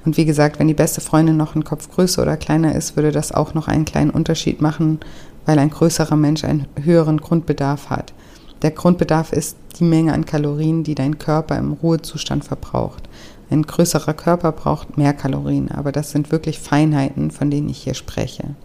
Und 0.05 0.17
wie 0.17 0.25
gesagt, 0.25 0.59
wenn 0.59 0.67
die 0.67 0.73
beste 0.73 1.01
Freundin 1.01 1.37
noch 1.37 1.55
ein 1.55 1.63
Kopf 1.63 1.89
größer 1.89 2.21
oder 2.21 2.37
kleiner 2.37 2.75
ist, 2.75 2.95
würde 2.95 3.11
das 3.11 3.31
auch 3.31 3.53
noch 3.53 3.67
einen 3.67 3.85
kleinen 3.85 4.11
Unterschied 4.11 4.61
machen, 4.61 4.99
weil 5.45 5.57
ein 5.57 5.71
größerer 5.71 6.15
Mensch 6.15 6.43
einen 6.43 6.67
höheren 6.81 7.17
Grundbedarf 7.17 7.89
hat. 7.89 8.13
Der 8.61 8.71
Grundbedarf 8.71 9.33
ist 9.33 9.57
die 9.79 9.83
Menge 9.83 10.13
an 10.13 10.25
Kalorien, 10.25 10.83
die 10.83 10.95
dein 10.95 11.17
Körper 11.17 11.57
im 11.57 11.73
Ruhezustand 11.73 12.45
verbraucht. 12.45 13.03
Ein 13.49 13.63
größerer 13.63 14.13
Körper 14.13 14.51
braucht 14.51 14.97
mehr 14.97 15.13
Kalorien, 15.13 15.71
aber 15.71 15.91
das 15.91 16.11
sind 16.11 16.31
wirklich 16.31 16.59
Feinheiten, 16.59 17.31
von 17.31 17.49
denen 17.49 17.69
ich 17.69 17.79
hier 17.79 17.93
spreche. 17.93 18.55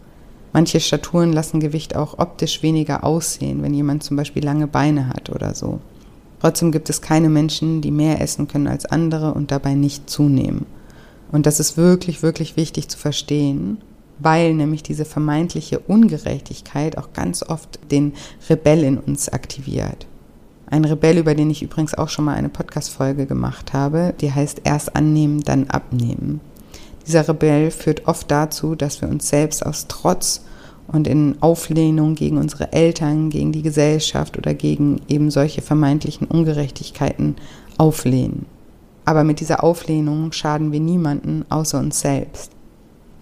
Manche 0.53 0.81
Staturen 0.81 1.33
lassen 1.33 1.61
Gewicht 1.61 1.95
auch 1.97 2.19
optisch 2.19 2.63
weniger 2.63 3.05
aussehen, 3.05 3.63
wenn 3.63 3.75
jemand 3.75 4.03
zum 4.03 4.17
Beispiel 4.17 4.45
lange 4.45 4.67
Beine 4.67 5.09
hat 5.09 5.31
oder 5.31 5.55
so. 5.55 5.81
Trotzdem 6.41 6.73
gibt 6.73 6.89
es 6.89 7.03
keine 7.03 7.29
Menschen, 7.29 7.81
die 7.81 7.91
mehr 7.91 8.21
essen 8.21 8.49
können 8.49 8.69
als 8.69 8.87
andere 8.87 9.35
und 9.35 9.51
dabei 9.51 9.75
nicht 9.75 10.09
zunehmen. 10.09 10.67
Und 11.33 11.47
das 11.47 11.61
ist 11.61 11.77
wirklich, 11.77 12.23
wirklich 12.23 12.57
wichtig 12.57 12.89
zu 12.89 12.99
verstehen. 12.99 13.79
weil 14.19 14.55
nämlich 14.55 14.83
diese 14.83 15.05
vermeintliche 15.05 15.79
Ungerechtigkeit 15.79 16.99
auch 16.99 17.13
ganz 17.13 17.43
oft 17.43 17.79
den 17.91 18.15
Rebell 18.49 18.83
in 18.83 18.99
uns 18.99 19.29
aktiviert. 19.29 20.07
Ein 20.67 20.85
Rebell, 20.85 21.19
über 21.19 21.35
den 21.35 21.51
ich 21.51 21.63
übrigens 21.63 21.95
auch 21.95 22.09
schon 22.09 22.27
mal 22.27 22.35
eine 22.35 22.51
Podcast-Folge 22.51 23.27
gemacht 23.27 23.73
habe, 23.73 24.15
die 24.21 24.33
heißt 24.33 24.63
erst 24.65 24.95
annehmen, 24.97 25.43
dann 25.43 25.71
abnehmen. 25.71 26.41
Dieser 27.09 27.27
Rebell 27.27 27.71
führt 27.71 28.07
oft 28.07 28.31
dazu, 28.31 28.75
dass 28.75 29.01
wir 29.01 29.09
uns 29.09 29.31
selbst 29.31 29.65
aus 29.65 29.87
Trotz 29.89 30.45
und 30.89 31.07
in 31.07 31.37
Auflehnung 31.41 32.15
gegen 32.15 32.37
unsere 32.37 32.71
Eltern, 32.75 33.31
gegen 33.31 33.51
die 33.51 33.63
Gesellschaft 33.63 34.37
oder 34.37 34.53
gegen 34.53 35.01
eben 35.09 35.31
solche 35.31 35.63
vermeintlichen 35.63 36.27
Ungerechtigkeiten 36.27 37.37
auflehnen. 37.79 38.45
Aber 39.07 39.25
mit 39.25 39.41
dieser 39.41 39.65
Auflehnung 39.65 40.33
schaden 40.33 40.71
wir 40.71 40.81
niemanden 40.81 41.47
außer 41.49 41.79
uns 41.79 42.01
selbst. 42.01 42.53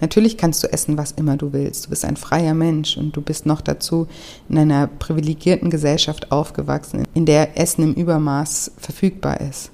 Natürlich 0.01 0.37
kannst 0.37 0.65
du 0.65 0.73
essen, 0.73 0.99
was 0.99 1.13
immer 1.13 1.37
du 1.37 1.53
willst. 1.53 1.87
Du 1.87 1.91
bist 1.91 2.05
ein 2.05 2.17
freier 2.17 2.55
Mensch 2.55 2.97
und 2.97 3.17
du 3.17 3.23
bist 3.23 3.47
noch 3.47 3.61
dazu 3.61 4.09
in 4.49 4.59
einer 4.59 4.89
privilegierten 4.89 5.71
Gesellschaft 5.71 6.33
aufgewachsen, 6.33 7.05
in 7.15 7.25
der 7.25 7.57
Essen 7.57 7.85
im 7.85 7.95
Übermaß 7.95 8.73
verfügbar 8.79 9.41
ist. 9.41 9.71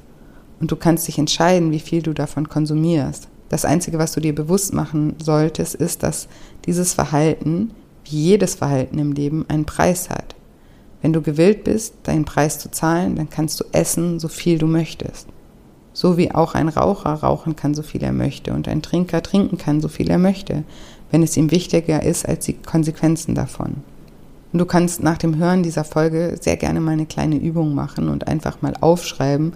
Und 0.60 0.70
du 0.70 0.76
kannst 0.76 1.08
dich 1.08 1.18
entscheiden, 1.18 1.70
wie 1.70 1.80
viel 1.80 2.02
du 2.02 2.12
davon 2.12 2.50
konsumierst. 2.50 3.31
Das 3.52 3.66
Einzige, 3.66 3.98
was 3.98 4.12
du 4.12 4.20
dir 4.20 4.34
bewusst 4.34 4.72
machen 4.72 5.14
solltest, 5.22 5.74
ist, 5.74 6.02
dass 6.02 6.26
dieses 6.64 6.94
Verhalten, 6.94 7.72
wie 8.06 8.16
jedes 8.16 8.54
Verhalten 8.54 8.98
im 8.98 9.12
Leben, 9.12 9.44
einen 9.48 9.66
Preis 9.66 10.08
hat. 10.08 10.34
Wenn 11.02 11.12
du 11.12 11.20
gewillt 11.20 11.62
bist, 11.62 11.92
deinen 12.04 12.24
Preis 12.24 12.58
zu 12.58 12.70
zahlen, 12.70 13.14
dann 13.14 13.28
kannst 13.28 13.60
du 13.60 13.64
essen, 13.72 14.18
so 14.18 14.28
viel 14.28 14.56
du 14.56 14.66
möchtest. 14.66 15.26
So 15.92 16.16
wie 16.16 16.30
auch 16.34 16.54
ein 16.54 16.70
Raucher 16.70 17.12
rauchen 17.12 17.54
kann, 17.54 17.74
so 17.74 17.82
viel 17.82 18.02
er 18.02 18.14
möchte, 18.14 18.54
und 18.54 18.68
ein 18.68 18.80
Trinker 18.80 19.22
trinken 19.22 19.58
kann, 19.58 19.82
so 19.82 19.88
viel 19.88 20.08
er 20.08 20.16
möchte, 20.16 20.64
wenn 21.10 21.22
es 21.22 21.36
ihm 21.36 21.50
wichtiger 21.50 22.02
ist 22.02 22.26
als 22.26 22.46
die 22.46 22.54
Konsequenzen 22.54 23.34
davon. 23.34 23.82
Und 24.54 24.58
du 24.60 24.64
kannst 24.64 25.02
nach 25.02 25.18
dem 25.18 25.36
Hören 25.36 25.62
dieser 25.62 25.84
Folge 25.84 26.38
sehr 26.40 26.56
gerne 26.56 26.80
mal 26.80 26.92
eine 26.92 27.06
kleine 27.06 27.36
Übung 27.36 27.74
machen 27.74 28.08
und 28.08 28.28
einfach 28.28 28.62
mal 28.62 28.74
aufschreiben, 28.80 29.52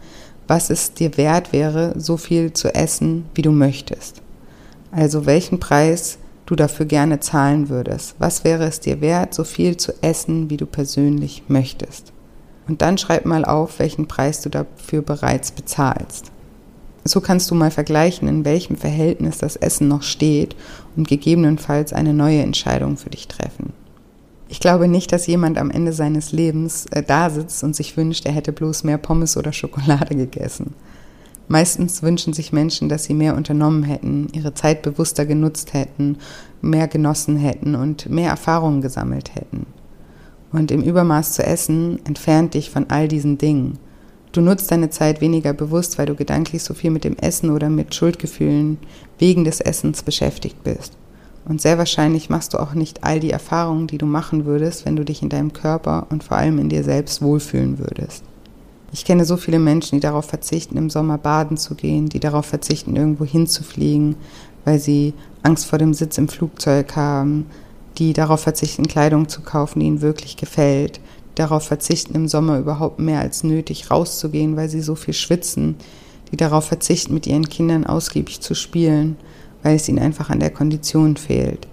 was 0.49 0.71
es 0.71 0.95
dir 0.95 1.17
wert 1.17 1.53
wäre, 1.53 1.95
so 1.97 2.17
viel 2.17 2.53
zu 2.53 2.75
essen, 2.75 3.25
wie 3.35 3.43
du 3.43 3.51
möchtest. 3.51 4.23
Also 4.91 5.27
welchen 5.27 5.61
Preis 5.61 6.19
du 6.47 6.55
dafür 6.55 6.87
gerne 6.87 7.21
zahlen 7.21 7.69
würdest. 7.69 8.15
Was 8.19 8.45
wäre 8.45 8.65
es 8.65 8.81
dir 8.81 9.01
wert, 9.01 9.35
so 9.35 9.45
viel 9.45 9.77
zu 9.77 9.93
essen, 10.03 10.49
wie 10.49 10.57
du 10.57 10.67
persönlich 10.67 11.43
möchtest? 11.49 12.13
Und 12.69 12.83
dann 12.83 12.99
schreib 12.99 13.27
mal 13.27 13.45
auf, 13.45 13.79
welchen 13.79 14.07
Preis 14.07 14.41
du 14.41 14.49
dafür 14.49 15.03
bereits 15.03 15.51
bezahlst. 15.51 16.33
So 17.05 17.21
kannst 17.21 17.51
du 17.51 17.55
mal 17.55 17.71
vergleichen, 17.71 18.27
in 18.27 18.45
welchem 18.45 18.77
Verhältnis 18.77 19.39
das 19.39 19.55
Essen 19.55 19.87
noch 19.87 20.03
steht 20.03 20.57
und 20.97 21.07
gegebenenfalls 21.07 21.93
eine 21.93 22.13
neue 22.13 22.41
Entscheidung 22.41 22.97
für 22.97 23.11
dich 23.11 23.29
treffen. 23.29 23.73
Ich 24.49 24.61
glaube 24.61 24.87
nicht, 24.87 25.13
dass 25.13 25.27
jemand 25.27 25.59
am 25.59 25.71
Ende 25.71 25.93
seines 25.93 26.33
Lebens 26.33 26.87
äh, 26.93 27.03
da 27.03 27.31
sitzt 27.31 27.65
und 27.65 27.75
sich 27.75 27.97
wünscht, 27.97 28.27
er 28.27 28.33
hätte 28.33 28.53
bloß 28.53 28.85
mehr 28.85 28.99
Pommes 28.99 29.37
oder 29.37 29.53
Schokolade 29.53 30.15
gegessen. 30.15 30.75
Meistens 31.49 32.03
wünschen 32.03 32.33
sich 32.33 32.53
Menschen, 32.53 32.89
dass 32.89 33.05
sie 33.05 33.15
mehr 33.15 33.37
unternommen 33.37 33.85
hätten, 33.85 34.29
ihre 34.33 34.55
Zeit 34.55 34.83
bewusster 34.83 35.27
genutzt 35.27 35.75
hätten, 35.75 36.19
mehr 36.61 36.89
genossen 36.89 37.37
hätten 37.37 37.77
und 37.77 38.09
mehr 38.09 38.31
Erfahrungen 38.31 38.83
gesammelt 38.83 39.35
hätten. 39.35 39.67
Und 40.53 40.71
im 40.71 40.83
Übermaß 40.83 41.33
zu 41.33 41.45
essen 41.45 42.01
entfernt 42.05 42.55
dich 42.55 42.71
von 42.71 42.87
all 42.89 43.09
diesen 43.09 43.39
Dingen. 43.39 43.79
Du 44.33 44.41
nutzt 44.41 44.71
deine 44.71 44.91
Zeit 44.91 45.21
weniger 45.21 45.53
bewusst, 45.53 45.99
weil 45.99 46.07
du 46.07 46.15
gedanklich 46.15 46.63
so 46.63 46.75
viel 46.75 46.91
mit 46.91 47.05
dem 47.05 47.17
Essen 47.17 47.51
oder 47.51 47.69
mit 47.69 47.95
Schuldgefühlen 47.95 48.79
wegen 49.19 49.45
des 49.45 49.61
Essens 49.61 50.03
beschäftigt 50.03 50.63
bist. 50.65 50.97
Und 51.49 51.61
sehr 51.61 51.79
wahrscheinlich 51.79 52.29
machst 52.29 52.55
du 52.55 52.59
auch 52.59 52.75
nicht 52.75 53.05
all 53.05 53.21
die 53.21 53.31
Erfahrungen, 53.31 53.87
die 53.87 53.99
du 53.99 54.07
machen 54.07 54.47
würdest, 54.47 54.85
wenn 54.85 54.97
du 54.97 55.05
dich 55.05 55.23
in 55.23 55.29
deinem 55.29 55.53
Körper 55.53 56.07
und 56.11 56.25
vor 56.25 56.37
allem 56.37 56.59
in 56.59 56.69
dir 56.69 56.83
selbst 56.83 57.23
wohlfühlen 57.23 57.79
würdest. 57.79 58.25
Ich 58.93 59.05
kenne 59.05 59.25
so 59.25 59.37
viele 59.37 59.59
Menschen, 59.59 59.97
die 59.97 60.01
darauf 60.01 60.25
verzichten, 60.25 60.77
im 60.77 60.91
Sommer 60.91 61.19
baden 61.19 61.57
zu 61.57 61.75
gehen, 61.75 62.09
die 62.09 62.19
darauf 62.19 62.47
verzichten, 62.47 62.97
irgendwo 62.97 63.25
hinzufliegen, 63.25 64.17
weil 64.65 64.81
sie 64.81 65.15
Angst 65.43 65.67
vor 65.67 65.79
dem 65.79 65.95
Sitz 65.95 66.19
im 66.19 66.29
Flugzeug 66.29 66.97
haben, 66.97 67.47
die 67.99 68.13
darauf 68.13 68.41
verzichten, 68.41 68.89
Kleidung 68.89 69.29
zu 69.29 69.43
kaufen, 69.43 69.81
die 69.81 69.87
ihnen 69.87 70.01
wirklich 70.01 70.37
gefällt, 70.37 71.01
darauf 71.37 71.65
verzichten, 71.65 72.15
im 72.15 72.27
Sommer 72.27 72.59
überhaupt 72.59 72.99
mehr 72.99 73.21
als 73.21 73.45
nötig 73.45 73.91
rauszugehen, 73.91 74.57
weil 74.57 74.69
sie 74.69 74.81
so 74.81 74.95
viel 74.95 75.15
schwitzen, 75.15 75.77
die 76.33 76.37
darauf 76.37 76.65
verzichten, 76.65 77.15
mit 77.15 77.27
ihren 77.27 77.49
Kindern 77.49 77.87
ausgiebig 77.87 78.41
zu 78.41 78.55
spielen, 78.55 79.17
weil 79.63 79.77
es 79.77 79.89
ihnen 79.89 79.99
einfach 79.99 80.31
an 80.31 80.41
der 80.41 80.51
Kondition 80.51 81.17
fehlt. 81.17 81.67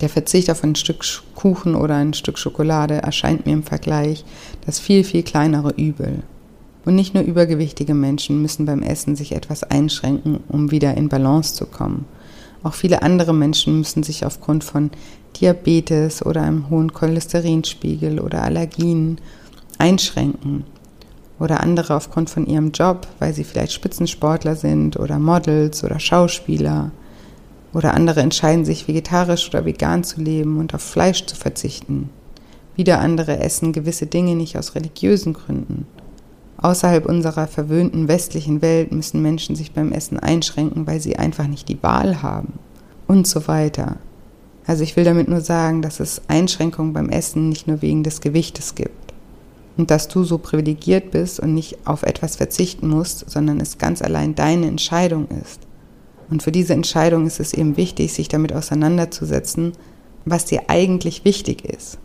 Der 0.00 0.08
Verzicht 0.08 0.50
auf 0.50 0.64
ein 0.64 0.74
Stück 0.74 1.04
Kuchen 1.34 1.74
oder 1.74 1.94
ein 1.94 2.14
Stück 2.14 2.38
Schokolade 2.38 2.94
erscheint 2.94 3.46
mir 3.46 3.52
im 3.52 3.62
Vergleich 3.62 4.24
das 4.66 4.78
viel, 4.80 5.04
viel 5.04 5.22
kleinere 5.22 5.72
Übel. 5.76 6.22
Und 6.84 6.96
nicht 6.96 7.14
nur 7.14 7.22
übergewichtige 7.22 7.94
Menschen 7.94 8.42
müssen 8.42 8.66
beim 8.66 8.82
Essen 8.82 9.16
sich 9.16 9.32
etwas 9.32 9.62
einschränken, 9.62 10.40
um 10.48 10.70
wieder 10.70 10.96
in 10.96 11.08
Balance 11.08 11.54
zu 11.54 11.66
kommen. 11.66 12.04
Auch 12.62 12.74
viele 12.74 13.02
andere 13.02 13.32
Menschen 13.34 13.78
müssen 13.78 14.02
sich 14.02 14.24
aufgrund 14.24 14.64
von 14.64 14.90
Diabetes 15.40 16.24
oder 16.24 16.42
einem 16.42 16.70
hohen 16.70 16.92
Cholesterinspiegel 16.92 18.20
oder 18.20 18.42
Allergien 18.42 19.18
einschränken. 19.78 20.64
Oder 21.38 21.62
andere 21.62 21.94
aufgrund 21.94 22.30
von 22.30 22.46
ihrem 22.46 22.70
Job, 22.72 23.06
weil 23.18 23.34
sie 23.34 23.44
vielleicht 23.44 23.72
Spitzensportler 23.72 24.56
sind 24.56 24.98
oder 24.98 25.18
Models 25.18 25.84
oder 25.84 25.98
Schauspieler. 25.98 26.90
Oder 27.74 27.94
andere 27.94 28.20
entscheiden 28.20 28.64
sich 28.64 28.86
vegetarisch 28.86 29.48
oder 29.48 29.64
vegan 29.64 30.04
zu 30.04 30.20
leben 30.20 30.58
und 30.58 30.74
auf 30.74 30.82
Fleisch 30.82 31.26
zu 31.26 31.34
verzichten. 31.34 32.08
Wieder 32.76 33.00
andere 33.00 33.40
essen 33.40 33.72
gewisse 33.72 34.06
Dinge 34.06 34.36
nicht 34.36 34.56
aus 34.56 34.74
religiösen 34.76 35.32
Gründen. 35.32 35.86
Außerhalb 36.56 37.04
unserer 37.04 37.46
verwöhnten 37.48 38.08
westlichen 38.08 38.62
Welt 38.62 38.92
müssen 38.92 39.20
Menschen 39.20 39.56
sich 39.56 39.72
beim 39.72 39.92
Essen 39.92 40.18
einschränken, 40.18 40.86
weil 40.86 41.00
sie 41.00 41.16
einfach 41.16 41.46
nicht 41.48 41.68
die 41.68 41.82
Wahl 41.82 42.22
haben. 42.22 42.54
Und 43.06 43.26
so 43.26 43.46
weiter. 43.48 43.96
Also 44.66 44.82
ich 44.82 44.96
will 44.96 45.04
damit 45.04 45.28
nur 45.28 45.40
sagen, 45.40 45.82
dass 45.82 46.00
es 46.00 46.22
Einschränkungen 46.28 46.92
beim 46.94 47.10
Essen 47.10 47.48
nicht 47.48 47.66
nur 47.66 47.82
wegen 47.82 48.02
des 48.02 48.20
Gewichtes 48.20 48.74
gibt. 48.74 49.12
Und 49.76 49.90
dass 49.90 50.08
du 50.08 50.22
so 50.22 50.38
privilegiert 50.38 51.10
bist 51.10 51.40
und 51.40 51.52
nicht 51.52 51.86
auf 51.86 52.04
etwas 52.04 52.36
verzichten 52.36 52.88
musst, 52.88 53.28
sondern 53.28 53.60
es 53.60 53.78
ganz 53.78 54.00
allein 54.00 54.36
deine 54.36 54.68
Entscheidung 54.68 55.26
ist. 55.42 55.63
Und 56.34 56.42
für 56.42 56.50
diese 56.50 56.72
Entscheidung 56.72 57.28
ist 57.28 57.38
es 57.38 57.54
eben 57.54 57.76
wichtig, 57.76 58.12
sich 58.12 58.26
damit 58.26 58.52
auseinanderzusetzen, 58.52 59.70
was 60.24 60.44
dir 60.44 60.62
eigentlich 60.66 61.24
wichtig 61.24 61.64
ist. 61.64 61.98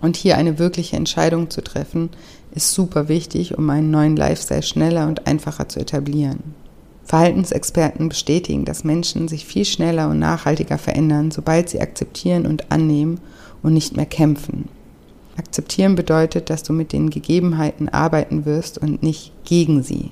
Und 0.00 0.16
hier 0.16 0.38
eine 0.38 0.58
wirkliche 0.58 0.96
Entscheidung 0.96 1.50
zu 1.50 1.62
treffen, 1.62 2.08
ist 2.54 2.72
super 2.72 3.08
wichtig, 3.08 3.58
um 3.58 3.68
einen 3.68 3.90
neuen 3.90 4.16
Lifestyle 4.16 4.62
schneller 4.62 5.06
und 5.06 5.26
einfacher 5.26 5.68
zu 5.68 5.80
etablieren. 5.80 6.54
Verhaltensexperten 7.04 8.08
bestätigen, 8.08 8.64
dass 8.64 8.84
Menschen 8.84 9.28
sich 9.28 9.44
viel 9.44 9.66
schneller 9.66 10.08
und 10.08 10.18
nachhaltiger 10.18 10.78
verändern, 10.78 11.30
sobald 11.30 11.68
sie 11.68 11.82
akzeptieren 11.82 12.46
und 12.46 12.72
annehmen 12.72 13.20
und 13.62 13.74
nicht 13.74 13.98
mehr 13.98 14.06
kämpfen. 14.06 14.70
Akzeptieren 15.36 15.94
bedeutet, 15.94 16.48
dass 16.48 16.62
du 16.62 16.72
mit 16.72 16.94
den 16.94 17.10
Gegebenheiten 17.10 17.90
arbeiten 17.90 18.46
wirst 18.46 18.78
und 18.78 19.02
nicht 19.02 19.32
gegen 19.44 19.82
sie. 19.82 20.10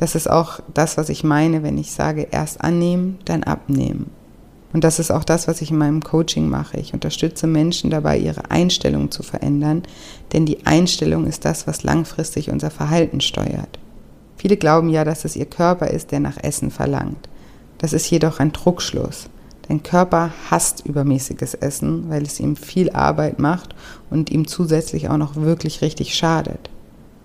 Das 0.00 0.14
ist 0.14 0.30
auch 0.30 0.60
das, 0.72 0.96
was 0.96 1.10
ich 1.10 1.24
meine, 1.24 1.62
wenn 1.62 1.76
ich 1.76 1.92
sage, 1.92 2.26
erst 2.30 2.62
annehmen, 2.62 3.18
dann 3.26 3.42
abnehmen. 3.42 4.08
Und 4.72 4.82
das 4.82 4.98
ist 4.98 5.10
auch 5.10 5.24
das, 5.24 5.46
was 5.46 5.60
ich 5.60 5.72
in 5.72 5.76
meinem 5.76 6.02
Coaching 6.02 6.48
mache. 6.48 6.80
Ich 6.80 6.94
unterstütze 6.94 7.46
Menschen 7.46 7.90
dabei, 7.90 8.16
ihre 8.16 8.50
Einstellung 8.50 9.10
zu 9.10 9.22
verändern, 9.22 9.82
denn 10.32 10.46
die 10.46 10.64
Einstellung 10.64 11.26
ist 11.26 11.44
das, 11.44 11.66
was 11.66 11.82
langfristig 11.82 12.50
unser 12.50 12.70
Verhalten 12.70 13.20
steuert. 13.20 13.78
Viele 14.38 14.56
glauben 14.56 14.88
ja, 14.88 15.04
dass 15.04 15.26
es 15.26 15.36
ihr 15.36 15.44
Körper 15.44 15.88
ist, 15.88 16.12
der 16.12 16.20
nach 16.20 16.38
Essen 16.42 16.70
verlangt. 16.70 17.28
Das 17.76 17.92
ist 17.92 18.10
jedoch 18.10 18.40
ein 18.40 18.52
Druckschluss. 18.52 19.28
Dein 19.68 19.82
Körper 19.82 20.32
hasst 20.50 20.86
übermäßiges 20.86 21.52
Essen, 21.52 22.08
weil 22.08 22.22
es 22.22 22.40
ihm 22.40 22.56
viel 22.56 22.88
Arbeit 22.88 23.38
macht 23.38 23.74
und 24.08 24.30
ihm 24.30 24.46
zusätzlich 24.46 25.10
auch 25.10 25.18
noch 25.18 25.36
wirklich 25.36 25.82
richtig 25.82 26.14
schadet. 26.14 26.70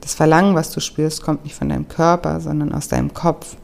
Das 0.06 0.14
Verlangen, 0.14 0.54
was 0.54 0.70
du 0.70 0.82
spürst, 0.82 1.24
kommt 1.24 1.46
nicht 1.46 1.56
von 1.56 1.68
deinem 1.68 1.88
Körper, 1.88 2.40
sondern 2.40 2.74
aus 2.74 2.88
deinem 2.88 3.16
Kopf. 3.16 3.58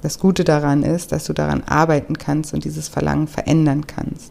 Das 0.00 0.20
Gute 0.20 0.44
daran 0.44 0.84
ist, 0.84 1.10
dass 1.10 1.24
du 1.24 1.32
daran 1.32 1.64
arbeiten 1.64 2.16
kannst 2.16 2.54
und 2.54 2.64
dieses 2.64 2.86
Verlangen 2.86 3.26
verändern 3.26 3.84
kannst. 3.88 4.30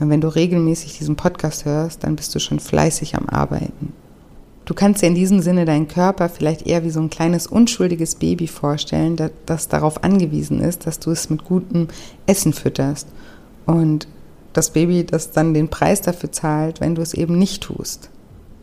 Und 0.00 0.10
wenn 0.10 0.20
du 0.20 0.26
regelmäßig 0.26 0.98
diesen 0.98 1.14
Podcast 1.14 1.64
hörst, 1.64 2.02
dann 2.02 2.16
bist 2.16 2.34
du 2.34 2.40
schon 2.40 2.58
fleißig 2.58 3.14
am 3.14 3.28
Arbeiten. 3.28 3.92
Du 4.64 4.74
kannst 4.74 5.00
dir 5.00 5.06
in 5.06 5.14
diesem 5.14 5.38
Sinne 5.40 5.66
deinen 5.66 5.86
Körper 5.86 6.28
vielleicht 6.28 6.66
eher 6.66 6.82
wie 6.82 6.90
so 6.90 6.98
ein 6.98 7.10
kleines 7.10 7.46
unschuldiges 7.46 8.16
Baby 8.16 8.48
vorstellen, 8.48 9.16
das, 9.46 9.68
darauf 9.68 10.02
angewiesen 10.02 10.60
ist, 10.60 10.84
dass 10.88 10.98
du 10.98 11.12
es 11.12 11.30
mit 11.30 11.44
gutem 11.44 11.86
Essen 12.26 12.52
fütterst. 12.52 13.06
Und 13.66 14.08
das 14.52 14.70
Baby, 14.70 15.04
das 15.04 15.30
dann 15.30 15.54
den 15.54 15.68
Preis 15.68 16.02
dafür 16.02 16.32
zahlt, 16.32 16.80
wenn 16.80 16.96
du 16.96 17.02
es 17.02 17.14
eben 17.14 17.38
nicht 17.38 17.62
tust. 17.62 18.10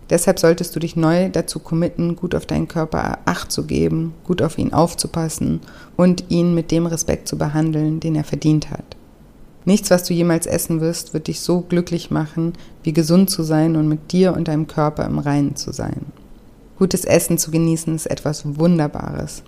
Deshalb 0.10 0.40
solltest 0.40 0.76
du 0.76 0.80
dich 0.80 0.96
neu 0.96 1.30
dazu 1.30 1.60
committen, 1.60 2.16
gut 2.16 2.36
auf 2.36 2.46
deinen 2.46 2.68
Körper 2.68 3.20
Acht 3.26 3.52
zu 3.52 3.66
geben, 3.66 4.14
gut 4.24 4.42
auf 4.42 4.58
ihn 4.58 4.72
aufzupassen 4.72 5.62
und 5.98 6.26
ihn 6.30 6.54
mit 6.54 6.70
dem 6.72 6.86
Respekt 6.86 7.28
zu 7.28 7.38
behandeln, 7.38 8.00
den 8.00 8.16
er 8.16 8.24
verdient 8.24 8.70
hat. 8.70 8.96
Nichts, 9.66 9.90
was 9.90 10.04
du 10.04 10.14
jemals 10.14 10.46
essen 10.46 10.80
wirst, 10.80 11.16
wird 11.16 11.28
dich 11.28 11.40
so 11.40 11.62
glücklich 11.62 12.12
machen, 12.12 12.54
wie 12.84 12.94
gesund 12.94 13.32
zu 13.32 13.42
sein 13.42 13.76
und 13.76 13.88
mit 13.88 14.12
dir 14.12 14.34
und 14.34 14.48
deinem 14.48 14.68
Körper 14.68 15.06
im 15.06 15.18
Reinen 15.18 15.56
zu 15.56 15.74
sein. 15.74 16.06
Gutes 16.78 17.04
Essen 17.04 17.40
zu 17.40 17.50
genießen 17.50 17.96
ist 17.96 18.06
etwas 18.06 18.44
Wunderbares, 18.60 19.42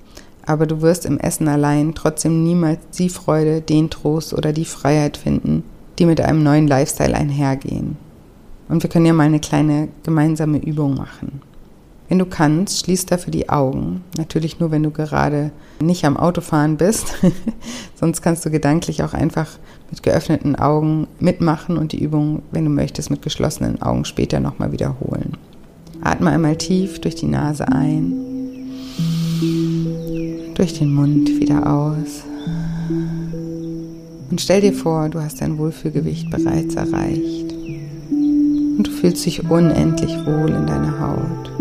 aber 0.44 0.66
du 0.66 0.82
wirst 0.82 1.06
im 1.06 1.20
Essen 1.20 1.48
allein 1.48 1.94
trotzdem 1.94 2.44
niemals 2.44 2.80
die 2.98 3.10
Freude, 3.10 3.62
den 3.62 3.92
Trost 3.92 4.34
oder 4.34 4.54
die 4.54 4.66
Freiheit 4.66 5.18
finden, 5.18 5.64
die 6.00 6.08
mit 6.08 6.20
einem 6.20 6.42
neuen 6.42 6.68
Lifestyle 6.68 7.14
einhergehen. 7.14 7.98
Und 8.70 8.84
wir 8.84 8.90
können 8.90 9.06
ja 9.06 9.14
mal 9.14 9.24
eine 9.24 9.40
kleine 9.40 9.90
gemeinsame 10.04 10.58
Übung 10.58 10.96
machen. 10.96 11.42
Wenn 12.10 12.20
du 12.20 12.26
kannst, 12.26 12.80
schließ 12.80 13.06
dafür 13.06 13.32
die 13.32 13.50
Augen. 13.50 14.04
Natürlich 14.18 14.60
nur, 14.60 14.72
wenn 14.72 14.84
du 14.84 14.92
gerade 14.92 15.52
nicht 15.82 16.06
am 16.06 16.16
Autofahren 16.16 16.78
bist. 16.78 17.16
Sonst 17.96 18.22
kannst 18.22 18.46
du 18.46 18.50
gedanklich 18.50 19.04
auch 19.04 19.14
einfach 19.14 19.48
mit 19.90 20.04
geöffneten 20.04 20.56
Augen 20.56 21.08
mitmachen 21.20 21.78
und 21.78 21.92
die 21.92 22.02
Übung, 22.02 22.44
wenn 22.52 22.66
du 22.66 22.72
möchtest, 22.72 23.10
mit 23.10 23.22
geschlossenen 23.22 23.82
Augen 23.82 24.06
später 24.06 24.40
nochmal 24.40 24.72
wiederholen. 24.72 25.34
Atme 26.02 26.30
einmal 26.30 26.56
tief 26.56 27.00
durch 27.00 27.16
die 27.16 27.28
Nase 27.28 27.68
ein, 27.68 28.14
durch 30.56 30.78
den 30.78 30.94
Mund 30.94 31.28
wieder 31.40 31.70
aus. 31.70 32.24
Und 34.30 34.40
stell 34.40 34.62
dir 34.62 34.74
vor, 34.74 35.10
du 35.10 35.22
hast 35.22 35.42
dein 35.42 35.58
Wohlfühlgewicht 35.58 36.30
bereits 36.30 36.76
erreicht. 36.76 37.47
Und 38.78 38.88
du 38.88 38.92
fühlst 38.92 39.26
dich 39.26 39.50
unendlich 39.50 40.16
wohl 40.26 40.50
in 40.50 40.68
deiner 40.68 41.00
Haut 41.00 41.52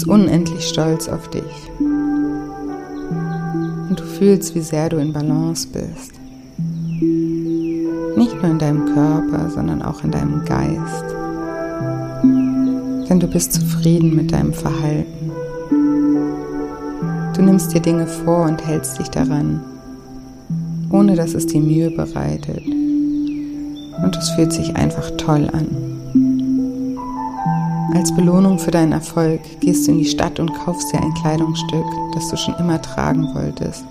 bist 0.00 0.08
unendlich 0.08 0.66
stolz 0.66 1.08
auf 1.08 1.28
dich. 1.28 1.70
Und 3.88 3.96
du 3.98 4.04
fühlst, 4.04 4.54
wie 4.54 4.60
sehr 4.60 4.88
du 4.88 4.96
in 4.98 5.12
Balance 5.12 5.68
bist. 5.68 6.12
Nicht 8.16 8.34
nur 8.40 8.50
in 8.50 8.58
deinem 8.58 8.86
Körper, 8.86 9.50
sondern 9.50 9.82
auch 9.82 10.02
in 10.04 10.10
deinem 10.10 10.42
Geist. 10.44 11.04
Denn 13.08 13.20
du 13.20 13.26
bist 13.26 13.52
zufrieden 13.52 14.16
mit 14.16 14.32
deinem 14.32 14.54
Verhalten. 14.54 15.32
Du 17.34 17.42
nimmst 17.42 17.74
dir 17.74 17.80
Dinge 17.80 18.06
vor 18.06 18.46
und 18.46 18.64
hältst 18.64 18.98
dich 18.98 19.08
daran, 19.08 19.60
ohne 20.90 21.14
dass 21.14 21.34
es 21.34 21.46
dir 21.46 21.60
Mühe 21.60 21.90
bereitet. 21.90 22.62
Und 24.02 24.16
es 24.16 24.30
fühlt 24.30 24.52
sich 24.52 24.76
einfach 24.76 25.10
toll 25.16 25.48
an. 25.52 25.90
Als 27.94 28.14
Belohnung 28.14 28.58
für 28.58 28.70
deinen 28.70 28.92
Erfolg 28.92 29.40
gehst 29.60 29.86
du 29.86 29.92
in 29.92 29.98
die 29.98 30.04
Stadt 30.04 30.38
und 30.38 30.54
kaufst 30.54 30.92
dir 30.92 31.02
ein 31.02 31.12
Kleidungsstück, 31.14 31.84
das 32.14 32.28
du 32.30 32.36
schon 32.36 32.54
immer 32.54 32.80
tragen 32.80 33.34
wolltest, 33.34 33.84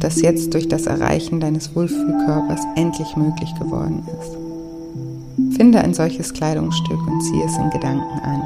das 0.00 0.20
jetzt 0.20 0.52
durch 0.54 0.66
das 0.68 0.86
Erreichen 0.86 1.38
deines 1.38 1.74
Wohlfühlkörpers 1.74 2.60
endlich 2.74 3.16
möglich 3.16 3.54
geworden 3.54 4.02
ist. 4.20 5.56
Finde 5.56 5.80
ein 5.80 5.94
solches 5.94 6.34
Kleidungsstück 6.34 7.06
und 7.06 7.20
ziehe 7.22 7.44
es 7.44 7.56
in 7.56 7.70
Gedanken 7.70 8.18
an. 8.20 8.42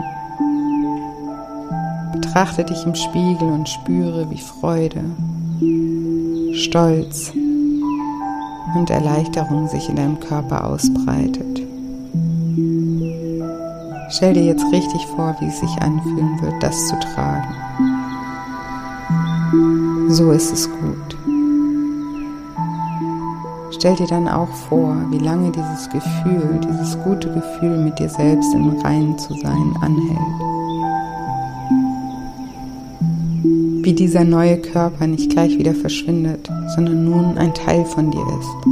Betrachte 2.13 2.65
dich 2.65 2.85
im 2.85 2.95
Spiegel 2.95 3.49
und 3.49 3.69
spüre, 3.69 4.31
wie 4.31 4.39
Freude, 4.39 5.03
Stolz 6.53 7.33
und 8.75 8.91
Erleichterung 8.91 9.69
sich 9.69 9.89
in 9.89 9.97
deinem 9.97 10.21
Körper 10.21 10.65
ausbreitet. 10.65 11.63
Stell 14.09 14.35
dir 14.35 14.45
jetzt 14.45 14.65
richtig 14.73 15.05
vor, 15.07 15.37
wie 15.41 15.47
es 15.47 15.61
sich 15.61 15.83
anfühlen 15.83 16.41
wird, 16.41 16.63
das 16.63 16.89
zu 16.89 16.99
tragen. 16.99 17.55
So 20.09 20.31
ist 20.31 20.53
es 20.53 20.71
gut. 20.71 21.17
Stell 23.73 23.97
dir 23.97 24.07
dann 24.07 24.29
auch 24.29 24.49
vor, 24.49 24.97
wie 25.11 25.19
lange 25.19 25.51
dieses 25.51 25.91
Gefühl, 25.91 26.61
dieses 26.63 26.99
gute 27.03 27.33
Gefühl 27.33 27.79
mit 27.79 27.99
dir 27.99 28.09
selbst 28.09 28.55
im 28.55 28.71
Reinen 28.81 29.19
zu 29.19 29.35
sein 29.35 29.75
anhält. 29.81 30.56
Wie 33.87 33.93
dieser 33.93 34.25
neue 34.25 34.59
Körper 34.59 35.07
nicht 35.07 35.31
gleich 35.31 35.59
wieder 35.59 35.73
verschwindet, 35.73 36.51
sondern 36.75 37.05
nun 37.05 37.39
ein 37.39 37.55
Teil 37.55 37.85
von 37.85 38.11
dir 38.11 38.19
ist. 38.19 38.67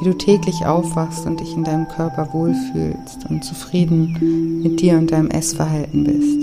wie 0.00 0.08
du 0.08 0.16
täglich 0.16 0.64
aufwachst 0.64 1.26
und 1.26 1.40
dich 1.40 1.54
in 1.54 1.62
deinem 1.62 1.86
Körper 1.86 2.32
wohlfühlst 2.32 3.26
und 3.28 3.44
zufrieden 3.44 4.60
mit 4.62 4.80
dir 4.80 4.94
und 4.94 5.12
deinem 5.12 5.28
Essverhalten 5.30 6.04
bist. 6.04 6.38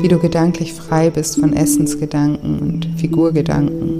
Wie 0.00 0.08
du 0.08 0.18
gedanklich 0.18 0.72
frei 0.72 1.10
bist 1.10 1.40
von 1.40 1.52
Essensgedanken 1.52 2.60
und 2.60 2.88
Figurgedanken. 2.96 3.97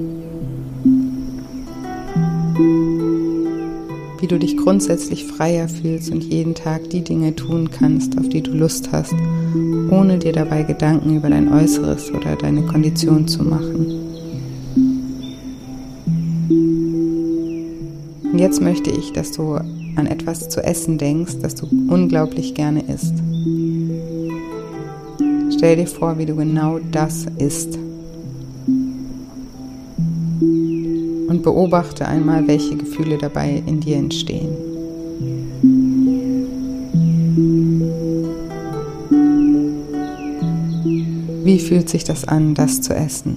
Wie 4.28 4.34
du 4.34 4.40
dich 4.40 4.58
grundsätzlich 4.58 5.24
freier 5.24 5.70
fühlst 5.70 6.10
und 6.10 6.22
jeden 6.22 6.54
Tag 6.54 6.90
die 6.90 7.02
Dinge 7.02 7.34
tun 7.34 7.70
kannst, 7.70 8.18
auf 8.18 8.28
die 8.28 8.42
du 8.42 8.50
Lust 8.50 8.92
hast, 8.92 9.14
ohne 9.88 10.18
dir 10.18 10.34
dabei 10.34 10.64
Gedanken 10.64 11.16
über 11.16 11.30
dein 11.30 11.50
Äußeres 11.50 12.12
oder 12.12 12.36
deine 12.36 12.60
Kondition 12.66 13.26
zu 13.26 13.42
machen. 13.42 13.86
Und 18.30 18.38
jetzt 18.38 18.60
möchte 18.60 18.90
ich, 18.90 19.14
dass 19.14 19.32
du 19.32 19.54
an 19.54 20.06
etwas 20.06 20.50
zu 20.50 20.62
essen 20.62 20.98
denkst, 20.98 21.38
das 21.40 21.54
du 21.54 21.66
unglaublich 21.88 22.54
gerne 22.54 22.82
isst. 22.82 23.14
Stell 25.56 25.76
dir 25.76 25.86
vor, 25.86 26.18
wie 26.18 26.26
du 26.26 26.36
genau 26.36 26.80
das 26.92 27.24
isst. 27.38 27.78
Und 31.28 31.42
beobachte 31.42 32.08
einmal, 32.08 32.48
welche 32.48 32.76
Gefühle 32.76 33.18
dabei 33.18 33.62
in 33.66 33.80
dir 33.80 33.96
entstehen. 33.96 34.56
Wie 41.44 41.58
fühlt 41.58 41.90
sich 41.90 42.04
das 42.04 42.26
an, 42.26 42.54
das 42.54 42.80
zu 42.80 42.94
essen? 42.94 43.36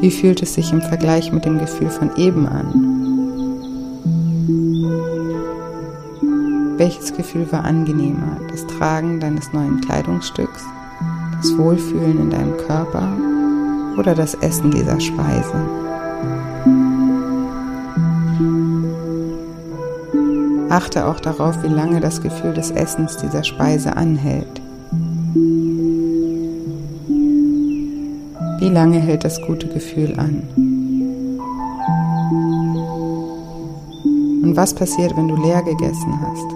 Wie 0.00 0.10
fühlt 0.10 0.42
es 0.42 0.54
sich 0.54 0.72
im 0.72 0.80
Vergleich 0.80 1.30
mit 1.30 1.44
dem 1.44 1.58
Gefühl 1.58 1.90
von 1.90 2.10
eben 2.16 2.46
an? 2.46 2.98
Welches 6.78 7.14
Gefühl 7.14 7.50
war 7.52 7.64
angenehmer? 7.64 8.38
Das 8.50 8.66
Tragen 8.66 9.20
deines 9.20 9.52
neuen 9.52 9.82
Kleidungsstücks, 9.82 10.64
das 11.42 11.58
Wohlfühlen 11.58 12.18
in 12.18 12.30
deinem 12.30 12.56
Körper 12.56 13.12
oder 13.98 14.14
das 14.14 14.34
Essen 14.34 14.70
dieser 14.70 15.00
Speise? 15.00 15.54
Achte 20.70 21.06
auch 21.06 21.18
darauf, 21.18 21.62
wie 21.64 21.68
lange 21.68 22.00
das 22.00 22.22
Gefühl 22.22 22.54
des 22.54 22.70
Essens 22.70 23.16
dieser 23.16 23.42
Speise 23.42 23.96
anhält. 23.96 24.62
Wie 28.60 28.68
lange 28.68 28.98
hält 28.98 29.24
das 29.24 29.40
gute 29.42 29.66
Gefühl 29.66 30.14
an? 30.18 30.42
Und 34.42 34.56
was 34.56 34.74
passiert, 34.74 35.16
wenn 35.16 35.28
du 35.28 35.36
leer 35.36 35.62
gegessen 35.62 36.20
hast? 36.20 36.46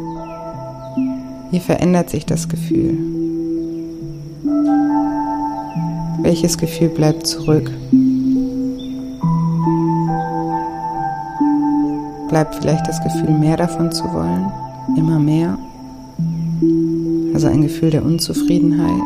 Wie 1.51 1.61
verändert 1.61 2.11
sich 2.11 2.27
das 2.27 2.49
Gefühl? 2.49 2.99
Welches 6.21 6.59
Gefühl 6.59 6.89
bleibt 6.89 7.27
zurück? 7.27 7.71
Bleibt 12.29 12.55
vielleicht 12.55 12.87
das 12.87 13.03
Gefühl, 13.03 13.39
mehr 13.39 13.57
davon 13.57 13.91
zu 13.93 14.05
wollen? 14.13 14.53
Immer 14.97 15.19
mehr? 15.19 15.59
Also 17.35 17.49
ein 17.49 17.63
Gefühl 17.63 17.91
der 17.91 18.05
Unzufriedenheit? 18.05 19.03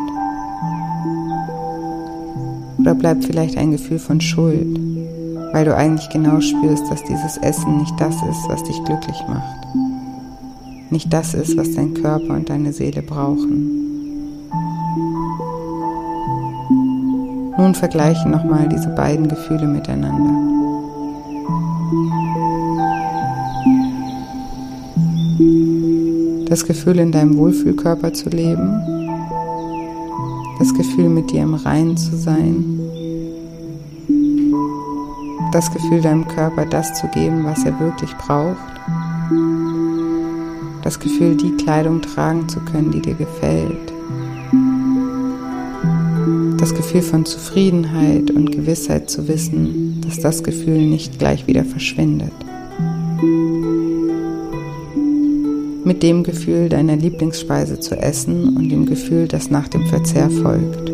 Oder 2.77 2.93
bleibt 2.93 3.25
vielleicht 3.25 3.57
ein 3.57 3.71
Gefühl 3.71 3.99
von 3.99 4.21
Schuld, 4.21 4.79
weil 5.53 5.65
du 5.65 5.75
eigentlich 5.75 6.09
genau 6.09 6.39
spürst, 6.39 6.89
dass 6.89 7.03
dieses 7.03 7.37
Essen 7.37 7.77
nicht 7.77 7.99
das 7.99 8.15
ist, 8.15 8.47
was 8.47 8.63
dich 8.63 8.81
glücklich 8.85 9.17
macht. 9.27 9.57
Nicht 10.89 11.11
das 11.11 11.33
ist, 11.33 11.57
was 11.57 11.73
dein 11.73 11.93
Körper 11.93 12.33
und 12.35 12.49
deine 12.49 12.71
Seele 12.71 13.01
brauchen. 13.01 13.76
Nun 17.57 17.75
vergleichen 17.75 18.31
nochmal 18.31 18.67
diese 18.69 18.89
beiden 18.89 19.27
Gefühle 19.27 19.67
miteinander. 19.67 20.33
Das 26.49 26.65
Gefühl 26.65 26.99
in 26.99 27.11
deinem 27.11 27.37
Wohlfühlkörper 27.37 28.13
zu 28.13 28.29
leben, 28.29 28.81
das 30.59 30.73
Gefühl 30.73 31.09
mit 31.09 31.31
dir 31.31 31.43
im 31.43 31.55
Reinen 31.55 31.97
zu 31.97 32.15
sein 32.15 32.77
das 35.57 35.71
Gefühl 35.71 36.01
deinem 36.01 36.27
Körper 36.27 36.65
das 36.65 36.93
zu 36.93 37.07
geben, 37.07 37.43
was 37.43 37.63
er 37.65 37.79
wirklich 37.79 38.15
braucht. 38.17 38.57
Das 40.83 40.99
Gefühl, 40.99 41.35
die 41.35 41.51
Kleidung 41.57 42.01
tragen 42.01 42.47
zu 42.47 42.59
können, 42.59 42.91
die 42.91 43.01
dir 43.01 43.15
gefällt. 43.15 43.96
Das 46.67 46.75
Gefühl 46.75 47.01
von 47.01 47.23
Zufriedenheit 47.23 48.29
und 48.29 48.51
Gewissheit 48.51 49.09
zu 49.09 49.29
wissen, 49.29 50.01
dass 50.01 50.19
das 50.19 50.43
Gefühl 50.43 50.85
nicht 50.85 51.17
gleich 51.17 51.47
wieder 51.47 51.63
verschwindet. 51.63 52.33
Mit 55.85 56.03
dem 56.03 56.23
Gefühl, 56.23 56.67
deiner 56.67 56.97
Lieblingsspeise 56.97 57.79
zu 57.79 57.95
essen 57.95 58.57
und 58.57 58.67
dem 58.67 58.85
Gefühl, 58.85 59.29
das 59.29 59.49
nach 59.49 59.69
dem 59.69 59.85
Verzehr 59.85 60.29
folgt. 60.29 60.91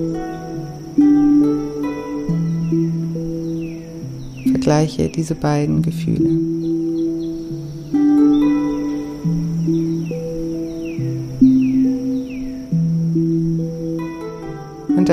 Vergleiche 4.51 5.09
diese 5.09 5.33
beiden 5.33 5.81
Gefühle. 5.81 6.52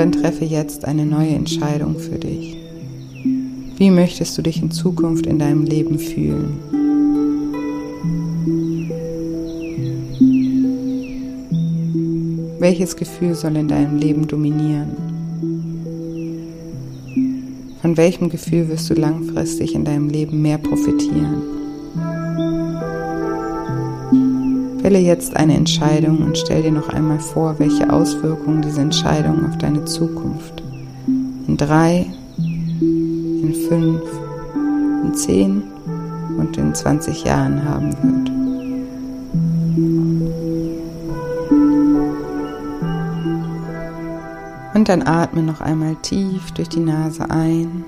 Dann 0.01 0.11
treffe 0.11 0.45
jetzt 0.45 0.85
eine 0.85 1.05
neue 1.05 1.29
Entscheidung 1.29 1.99
für 1.99 2.17
dich. 2.17 2.57
Wie 3.77 3.91
möchtest 3.91 4.35
du 4.35 4.41
dich 4.41 4.59
in 4.59 4.71
Zukunft 4.71 5.27
in 5.27 5.37
deinem 5.37 5.63
Leben 5.63 5.99
fühlen? 5.99 6.57
Welches 12.57 12.95
Gefühl 12.95 13.35
soll 13.35 13.55
in 13.57 13.67
deinem 13.67 13.99
Leben 13.99 14.25
dominieren? 14.25 14.95
Von 17.83 17.95
welchem 17.95 18.29
Gefühl 18.29 18.69
wirst 18.69 18.89
du 18.89 18.95
langfristig 18.95 19.75
in 19.75 19.85
deinem 19.85 20.09
Leben 20.09 20.41
mehr 20.41 20.57
profitieren? 20.57 21.60
Wähle 24.81 24.97
jetzt 24.97 25.37
eine 25.37 25.55
Entscheidung 25.55 26.23
und 26.23 26.37
stell 26.37 26.63
dir 26.63 26.71
noch 26.71 26.89
einmal 26.89 27.19
vor, 27.19 27.59
welche 27.59 27.91
Auswirkungen 27.93 28.63
diese 28.63 28.81
Entscheidung 28.81 29.45
auf 29.47 29.57
deine 29.59 29.85
Zukunft 29.85 30.63
in 31.47 31.55
drei, 31.55 32.07
in 32.39 33.53
fünf, 33.69 34.01
in 35.03 35.13
zehn 35.13 35.63
und 36.37 36.57
in 36.57 36.73
20 36.73 37.23
Jahren 37.23 37.63
haben 37.63 37.91
wird. 38.01 38.31
Und 44.73 44.89
dann 44.89 45.03
atme 45.03 45.43
noch 45.43 45.61
einmal 45.61 45.95
tief 46.01 46.51
durch 46.53 46.69
die 46.69 46.79
Nase 46.79 47.29
ein 47.29 47.83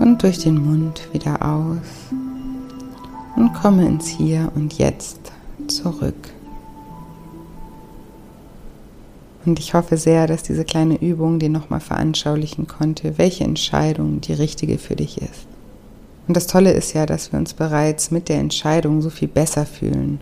und 0.00 0.22
durch 0.24 0.38
den 0.38 0.64
Mund 0.64 1.08
wieder 1.12 1.40
aus 1.40 2.17
und 3.38 3.54
komme 3.54 3.86
ins 3.86 4.08
Hier 4.08 4.50
und 4.54 4.78
Jetzt 4.78 5.30
zurück. 5.68 6.32
Und 9.46 9.58
ich 9.60 9.74
hoffe 9.74 9.96
sehr, 9.96 10.26
dass 10.26 10.42
diese 10.42 10.64
kleine 10.64 11.00
Übung 11.00 11.38
dir 11.38 11.48
nochmal 11.48 11.80
veranschaulichen 11.80 12.66
konnte, 12.66 13.16
welche 13.16 13.44
Entscheidung 13.44 14.20
die 14.20 14.32
richtige 14.32 14.76
für 14.76 14.96
dich 14.96 15.18
ist. 15.18 15.46
Und 16.26 16.36
das 16.36 16.46
Tolle 16.46 16.72
ist 16.72 16.92
ja, 16.92 17.06
dass 17.06 17.32
wir 17.32 17.38
uns 17.38 17.54
bereits 17.54 18.10
mit 18.10 18.28
der 18.28 18.40
Entscheidung 18.40 19.00
so 19.00 19.08
viel 19.08 19.28
besser 19.28 19.64
fühlen. 19.64 20.20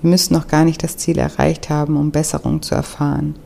Wir 0.00 0.10
müssen 0.10 0.34
noch 0.34 0.48
gar 0.48 0.64
nicht 0.64 0.82
das 0.82 0.96
Ziel 0.96 1.18
erreicht 1.18 1.70
haben, 1.70 1.96
um 1.96 2.10
Besserung 2.10 2.62
zu 2.62 2.74
erfahren. 2.74 3.36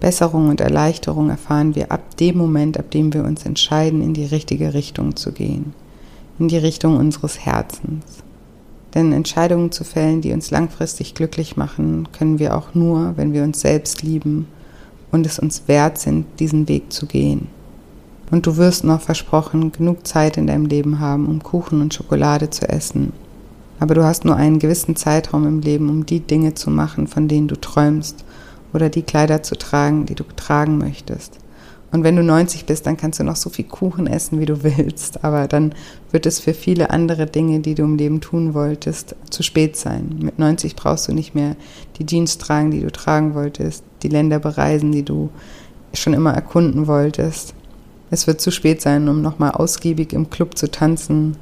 Besserung 0.00 0.48
und 0.48 0.60
Erleichterung 0.60 1.30
erfahren 1.30 1.76
wir 1.76 1.92
ab 1.92 2.16
dem 2.16 2.38
Moment, 2.38 2.76
ab 2.78 2.90
dem 2.90 3.12
wir 3.12 3.22
uns 3.22 3.46
entscheiden, 3.46 4.02
in 4.02 4.14
die 4.14 4.24
richtige 4.24 4.74
Richtung 4.74 5.14
zu 5.14 5.30
gehen, 5.30 5.74
in 6.42 6.48
die 6.48 6.58
Richtung 6.58 6.96
unseres 6.96 7.38
Herzens. 7.38 8.04
Denn 8.94 9.12
Entscheidungen 9.12 9.70
zu 9.70 9.84
fällen, 9.84 10.20
die 10.22 10.32
uns 10.32 10.50
langfristig 10.50 11.14
glücklich 11.14 11.56
machen, 11.56 12.08
können 12.12 12.40
wir 12.40 12.56
auch 12.56 12.74
nur, 12.74 13.16
wenn 13.16 13.32
wir 13.32 13.44
uns 13.44 13.60
selbst 13.60 14.02
lieben 14.02 14.48
und 15.12 15.24
es 15.24 15.38
uns 15.38 15.62
wert 15.68 15.98
sind, 15.98 16.26
diesen 16.40 16.68
Weg 16.68 16.92
zu 16.92 17.06
gehen. 17.06 17.46
Und 18.32 18.46
du 18.46 18.56
wirst 18.56 18.82
noch 18.82 19.00
versprochen, 19.00 19.70
genug 19.70 20.04
Zeit 20.04 20.36
in 20.36 20.48
deinem 20.48 20.66
Leben 20.66 20.98
haben, 20.98 21.26
um 21.26 21.44
Kuchen 21.44 21.80
und 21.80 21.94
Schokolade 21.94 22.50
zu 22.50 22.68
essen. 22.68 23.12
Aber 23.78 23.94
du 23.94 24.02
hast 24.02 24.24
nur 24.24 24.34
einen 24.34 24.58
gewissen 24.58 24.96
Zeitraum 24.96 25.46
im 25.46 25.60
Leben, 25.60 25.88
um 25.88 26.06
die 26.06 26.20
Dinge 26.20 26.54
zu 26.54 26.70
machen, 26.70 27.06
von 27.06 27.28
denen 27.28 27.46
du 27.46 27.54
träumst 27.60 28.24
oder 28.72 28.88
die 28.88 29.02
Kleider 29.02 29.44
zu 29.44 29.56
tragen, 29.56 30.06
die 30.06 30.16
du 30.16 30.24
tragen 30.34 30.78
möchtest. 30.78 31.38
Und 31.92 32.04
wenn 32.04 32.16
du 32.16 32.22
90 32.22 32.64
bist, 32.64 32.86
dann 32.86 32.96
kannst 32.96 33.20
du 33.20 33.24
noch 33.24 33.36
so 33.36 33.50
viel 33.50 33.66
Kuchen 33.66 34.06
essen, 34.06 34.40
wie 34.40 34.46
du 34.46 34.62
willst. 34.62 35.22
Aber 35.24 35.46
dann 35.46 35.74
wird 36.10 36.26
es 36.26 36.40
für 36.40 36.54
viele 36.54 36.90
andere 36.90 37.26
Dinge, 37.26 37.60
die 37.60 37.74
du 37.74 37.84
im 37.84 37.96
Leben 37.96 38.20
tun 38.20 38.54
wolltest, 38.54 39.14
zu 39.30 39.42
spät 39.42 39.76
sein. 39.76 40.18
Mit 40.20 40.38
90 40.38 40.74
brauchst 40.74 41.06
du 41.06 41.12
nicht 41.12 41.34
mehr 41.34 41.54
die 41.98 42.06
Jeans 42.06 42.38
tragen, 42.38 42.70
die 42.70 42.80
du 42.80 42.90
tragen 42.90 43.34
wolltest, 43.34 43.84
die 44.02 44.08
Länder 44.08 44.38
bereisen, 44.38 44.90
die 44.90 45.04
du 45.04 45.30
schon 45.92 46.14
immer 46.14 46.32
erkunden 46.32 46.86
wolltest. 46.86 47.54
Es 48.10 48.26
wird 48.26 48.40
zu 48.40 48.50
spät 48.50 48.80
sein, 48.80 49.08
um 49.08 49.22
nochmal 49.22 49.52
ausgiebig 49.52 50.12
im 50.12 50.30
Club 50.30 50.56
zu 50.56 50.70
tanzen 50.70 51.36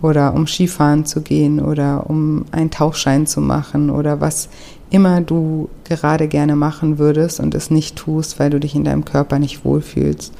oder 0.00 0.34
um 0.34 0.46
Skifahren 0.46 1.06
zu 1.06 1.22
gehen 1.22 1.60
oder 1.60 2.08
um 2.08 2.44
einen 2.50 2.70
Tauchschein 2.70 3.26
zu 3.26 3.40
machen 3.40 3.90
oder 3.90 4.20
was 4.20 4.48
immer 4.90 5.20
du 5.20 5.68
gerade 5.84 6.28
gerne 6.28 6.56
machen 6.56 6.98
würdest 6.98 7.40
und 7.40 7.54
es 7.54 7.70
nicht 7.70 7.96
tust, 7.96 8.38
weil 8.38 8.50
du 8.50 8.60
dich 8.60 8.74
in 8.74 8.84
deinem 8.84 9.04
Körper 9.04 9.38
nicht 9.38 9.64
wohlfühlst 9.64 10.32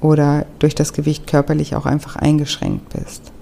oder 0.00 0.46
durch 0.58 0.74
das 0.74 0.92
Gewicht 0.92 1.26
körperlich 1.26 1.74
auch 1.74 1.86
einfach 1.86 2.16
eingeschränkt 2.16 2.88
bist. 2.90 3.32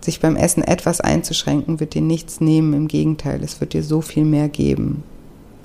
Sich 0.00 0.20
beim 0.20 0.36
Essen 0.36 0.62
etwas 0.62 1.00
einzuschränken, 1.00 1.80
wird 1.80 1.94
dir 1.94 2.02
nichts 2.02 2.40
nehmen, 2.40 2.74
im 2.74 2.88
Gegenteil, 2.88 3.40
es 3.42 3.60
wird 3.60 3.72
dir 3.72 3.82
so 3.82 4.00
viel 4.00 4.24
mehr 4.24 4.48
geben. 4.48 5.02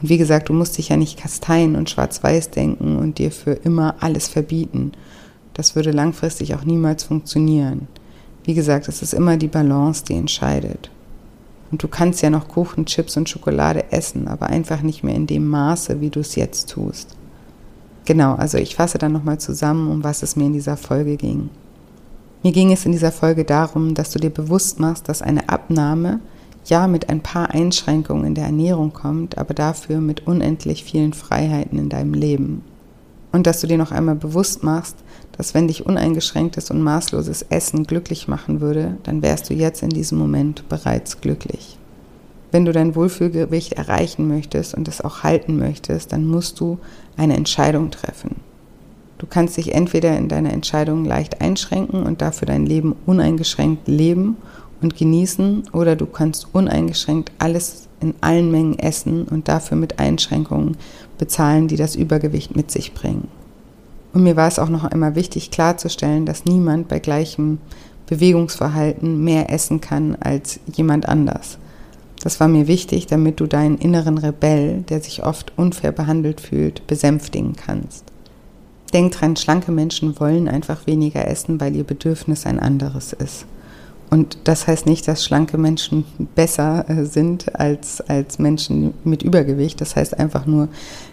Und 0.02 0.10
wie 0.10 0.18
gesagt, 0.18 0.50
du 0.50 0.54
musst 0.54 0.78
dich 0.78 0.90
ja 0.90 0.98
nicht 0.98 1.20
kasteien 1.20 1.76
und 1.76 1.90
schwarz-weiß 1.90 2.52
denken 2.52 2.98
und 2.98 3.18
dir 3.18 3.32
für 3.32 3.52
immer 3.52 3.96
alles 4.00 4.30
verbieten. 4.30 4.94
Das 5.54 5.76
würde 5.76 5.92
langfristig 5.92 6.56
auch 6.56 6.64
niemals 6.64 7.04
funktionieren. 7.04 7.90
Wie 8.46 8.54
gesagt, 8.54 8.88
es 8.88 9.02
ist 9.02 9.14
immer 9.14 9.36
die 9.36 9.50
Balance, 9.50 10.06
die 10.06 10.16
entscheidet. 10.16 10.90
Und 11.72 11.84
du 11.84 11.88
kannst 11.88 12.22
ja 12.22 12.30
noch 12.30 12.48
Kuchen, 12.48 12.86
Chips 12.86 13.16
und 13.18 13.30
Schokolade 13.30 13.92
essen, 13.92 14.28
aber 14.28 14.48
einfach 14.48 14.82
nicht 14.82 15.04
mehr 15.04 15.16
in 15.16 15.28
dem 15.28 15.48
Maße, 15.48 16.02
wie 16.02 16.10
du 16.10 16.20
es 16.20 16.36
jetzt 16.36 16.70
tust. 16.70 17.16
Genau, 18.06 18.34
also 18.36 18.58
ich 18.58 18.76
fasse 18.76 18.98
dann 18.98 19.12
nochmal 19.12 19.40
zusammen, 19.40 19.88
um 19.90 20.04
was 20.04 20.24
es 20.24 20.36
mir 20.36 20.46
in 20.46 20.54
dieser 20.54 20.78
Folge 20.78 21.16
ging. 21.16 21.50
Mir 22.42 22.52
ging 22.52 22.72
es 22.72 22.86
in 22.86 22.92
dieser 22.92 23.12
Folge 23.12 23.44
darum, 23.44 23.94
dass 23.94 24.12
du 24.12 24.20
dir 24.20 24.32
bewusst 24.32 24.80
machst, 24.80 25.10
dass 25.10 25.22
eine 25.22 25.50
Abnahme 25.50 26.20
ja 26.66 26.88
mit 26.88 27.10
ein 27.10 27.22
paar 27.22 27.52
Einschränkungen 27.52 28.26
in 28.26 28.36
der 28.36 28.46
Ernährung 28.46 28.94
kommt, 28.94 29.38
aber 29.38 29.54
dafür 29.54 30.00
mit 30.00 30.26
unendlich 30.26 30.84
vielen 30.84 31.14
Freiheiten 31.14 31.78
in 31.78 31.90
deinem 31.90 32.14
Leben. 32.14 32.64
Und 33.32 33.46
dass 33.46 33.62
du 33.62 33.68
dir 33.68 33.78
noch 33.78 33.92
einmal 33.92 34.16
bewusst 34.16 34.64
machst, 34.64 34.98
dass 35.40 35.54
wenn 35.54 35.70
dich 35.70 35.86
uneingeschränktes 35.86 36.70
und 36.70 36.82
maßloses 36.82 37.44
Essen 37.44 37.86
glücklich 37.86 38.28
machen 38.28 38.60
würde, 38.60 38.98
dann 39.04 39.22
wärst 39.22 39.50
du 39.50 39.54
jetzt 39.54 39.82
in 39.82 39.90
diesem 39.90 40.18
Moment 40.18 40.68
bereits 40.68 41.22
glücklich. 41.22 41.78
Wenn 42.52 42.66
du 42.66 42.74
dein 42.74 42.94
Wohlfühlgewicht 42.94 43.72
erreichen 43.72 44.28
möchtest 44.28 44.74
und 44.74 44.90
es 44.90 45.00
auch 45.00 45.24
halten 45.24 45.58
möchtest, 45.58 46.12
dann 46.12 46.28
musst 46.28 46.60
du 46.60 46.78
eine 47.16 47.38
Entscheidung 47.38 47.90
treffen. 47.90 48.36
Du 49.18 49.28
kannst 49.28 49.56
dich 49.56 49.74
entweder 49.74 50.18
in 50.18 50.28
deiner 50.28 50.52
Entscheidung 50.52 51.06
leicht 51.06 51.40
einschränken 51.40 52.04
und 52.04 52.22
dafür 52.22 52.48
dein 52.48 52.66
Leben 52.66 52.94
uneingeschränkt 53.06 53.88
leben 53.88 54.36
und 54.82 54.98
genießen, 54.98 55.70
oder 55.72 55.96
du 55.96 56.06
kannst 56.06 56.48
uneingeschränkt 56.52 57.32
alles 57.40 57.88
in 58.02 58.14
allen 58.20 58.52
Mengen 58.52 58.78
essen 58.78 59.24
und 59.24 59.48
dafür 59.48 59.78
mit 59.78 60.00
Einschränkungen 60.00 60.76
bezahlen, 61.18 61.70
die 61.70 61.78
das 61.78 61.96
Übergewicht 61.96 62.58
mit 62.58 62.72
sich 62.72 62.94
bringen. 62.94 63.39
Und 64.14 64.24
mir 64.24 64.36
war 64.36 64.48
es 64.48 64.60
auch 64.60 64.70
noch 64.70 64.86
einmal 64.86 65.16
wichtig 65.16 65.52
klarzustellen, 65.52 66.26
dass 66.26 66.46
niemand 66.46 66.88
bei 66.88 67.00
gleichem 67.00 67.60
Bewegungsverhalten 68.08 69.24
mehr 69.24 69.52
essen 69.52 69.82
kann 69.82 70.18
als 70.20 70.60
jemand 70.74 71.08
anders. 71.08 71.60
Das 72.22 72.40
war 72.40 72.48
mir 72.48 72.68
wichtig, 72.68 73.08
damit 73.08 73.40
du 73.40 73.46
deinen 73.46 73.78
inneren 73.78 74.18
Rebell, 74.18 74.84
der 74.90 75.02
sich 75.02 75.24
oft 75.24 75.54
unfair 75.58 75.92
behandelt 75.92 76.42
fühlt, 76.42 76.86
besänftigen 76.88 77.56
kannst. 77.56 78.04
Denk 78.94 79.14
dran, 79.14 79.36
schlanke 79.36 79.72
Menschen 79.72 80.20
wollen 80.20 80.50
einfach 80.50 80.88
weniger 80.88 81.28
essen, 81.28 81.62
weil 81.62 81.76
ihr 81.76 81.84
Bedürfnis 81.84 82.46
ein 82.46 82.60
anderes 82.60 83.14
ist. 83.14 83.46
Und 84.10 84.40
das 84.46 84.66
heißt 84.66 84.88
nicht, 84.88 85.08
dass 85.08 85.24
schlanke 85.24 85.60
Menschen 85.60 86.04
besser 86.34 86.90
äh, 86.90 87.06
sind 87.06 87.56
als, 87.56 88.02
als 88.02 88.40
Menschen 88.40 88.96
mit 89.04 89.22
Übergewicht. 89.22 89.80
Das 89.82 89.96
heißt 89.96 90.18
einfach 90.18 90.48
nur, 90.48 90.68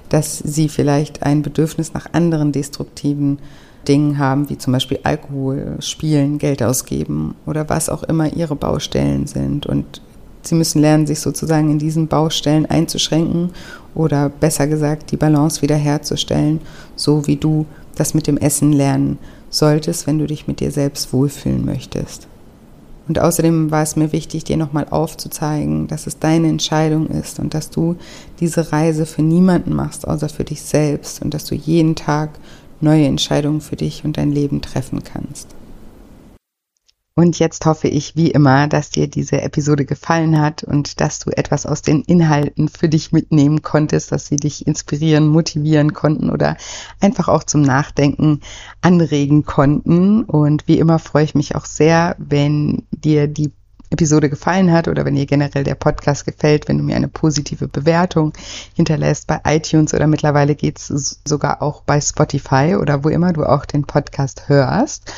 dass 0.09 0.39
sie 0.39 0.69
vielleicht 0.69 1.23
ein 1.23 1.43
Bedürfnis 1.43 1.95
nach 1.95 2.07
anderen 2.13 2.53
destruktiven 2.53 3.39
Dingen 3.87 4.19
haben, 4.19 4.49
wie 4.49 4.59
zum 4.59 4.73
Beispiel 4.73 4.99
Alkohol, 5.03 5.77
Spielen, 5.81 6.39
Geld 6.39 6.63
ausgeben 6.63 7.35
oder 7.47 7.69
was 7.69 7.89
auch 7.89 8.03
immer 8.03 8.33
ihre 8.33 8.57
Baustellen 8.57 9.27
sind. 9.27 9.67
Und 9.67 10.01
sie 10.43 10.55
müssen 10.55 10.81
lernen, 10.81 11.07
sich 11.07 11.21
sozusagen 11.21 11.71
in 11.71 11.79
diesen 11.79 12.09
Baustellen 12.09 12.67
einzuschränken 12.67 13.51
oder 13.95 14.29
besser 14.29 14.67
gesagt 14.67 15.13
die 15.13 15.17
Balance 15.17 15.63
wiederherzustellen, 15.63 16.61
so 16.95 17.27
wie 17.27 17.37
du 17.37 17.67
das 17.95 18.15
mit 18.15 18.27
dem 18.27 18.37
Essen 18.37 18.73
lernen 18.73 19.19
solltest, 19.51 20.07
wenn 20.07 20.19
du 20.19 20.27
dich 20.27 20.47
mit 20.47 20.61
dir 20.61 20.71
selbst 20.71 21.13
wohlfühlen 21.13 21.65
möchtest. 21.65 22.29
Und 23.09 23.21
außerdem 23.21 23.71
war 23.71 23.83
es 23.83 23.97
mir 23.97 24.13
wichtig, 24.13 24.45
dir 24.45 24.57
nochmal 24.57 24.87
aufzuzeigen, 24.91 25.87
dass 25.87 26.07
es 26.07 26.19
deine 26.19 26.49
Entscheidung 26.49 27.09
ist 27.09 27.39
und 27.39 27.55
dass 27.55 27.71
du 27.71 27.97
diese 28.41 28.73
Reise 28.73 29.07
für 29.07 29.23
niemanden 29.23 29.75
machst, 29.75 30.09
außer 30.09 30.29
für 30.29 30.45
dich 30.45 30.63
selbst 30.63 31.23
und 31.23 31.33
dass 31.33 31.45
du 31.45 31.55
jeden 31.55 31.95
Tag 31.95 32.31
neue 32.81 33.07
Entscheidungen 33.07 33.61
für 33.61 33.77
dich 33.77 34.05
und 34.05 34.17
dein 34.17 34.33
Leben 34.33 34.61
treffen 34.61 35.03
kannst. 35.05 35.49
Und 37.19 37.39
jetzt 37.39 37.65
hoffe 37.65 37.89
ich 37.89 38.15
wie 38.15 38.31
immer, 38.31 38.69
dass 38.69 38.91
dir 38.91 39.09
diese 39.09 39.41
Episode 39.41 39.87
gefallen 39.87 40.39
hat 40.39 40.63
und 40.65 41.01
dass 41.01 41.19
du 41.19 41.31
etwas 41.31 41.65
aus 41.65 41.81
den 41.81 42.03
Inhalten 42.03 42.69
für 42.69 42.91
dich 42.91 43.11
mitnehmen 43.11 43.63
konntest, 43.63 44.13
dass 44.13 44.27
sie 44.27 44.37
dich 44.37 44.67
inspirieren, 44.67 45.27
motivieren 45.27 45.95
konnten 45.95 46.29
oder 46.29 46.59
einfach 47.01 47.29
auch 47.29 47.43
zum 47.45 47.63
Nachdenken 47.63 48.43
anregen 48.83 49.47
konnten. 49.47 50.25
Und 50.25 50.69
wie 50.69 50.79
immer 50.79 50.99
freue 50.99 51.25
ich 51.25 51.35
mich 51.35 51.55
auch 51.57 51.65
sehr, 51.65 52.17
wenn 52.19 52.83
dir 52.91 53.29
die 53.29 53.51
Episode 53.89 54.29
gefallen 54.29 54.71
hat 54.71 54.87
oder 54.87 55.07
wenn 55.07 55.15
dir 55.15 55.25
generell 55.25 55.65
der 55.65 55.75
Podcast 55.75 56.27
gefällt, 56.27 56.69
wenn 56.69 56.77
du 56.77 56.85
mir 56.85 56.97
eine 56.97 57.09
positive 57.09 57.67
Bewertung 57.67 58.35
hinterlässt 58.75 59.27
bei 59.27 59.41
iTunes 59.47 59.95
oder 59.95 60.07
mittlerweile 60.07 60.55
geht's 60.55 61.21
sogar 61.25 61.63
auch 61.63 61.81
bei 61.81 61.99
Spotify 61.99 62.77
oder 62.79 63.05
wo 63.05 63.09
immer 63.09 63.33
du 63.33 63.45
auch 63.45 63.65
den 63.65 63.85
Podcast 63.85 64.51
hörst. 64.51 65.11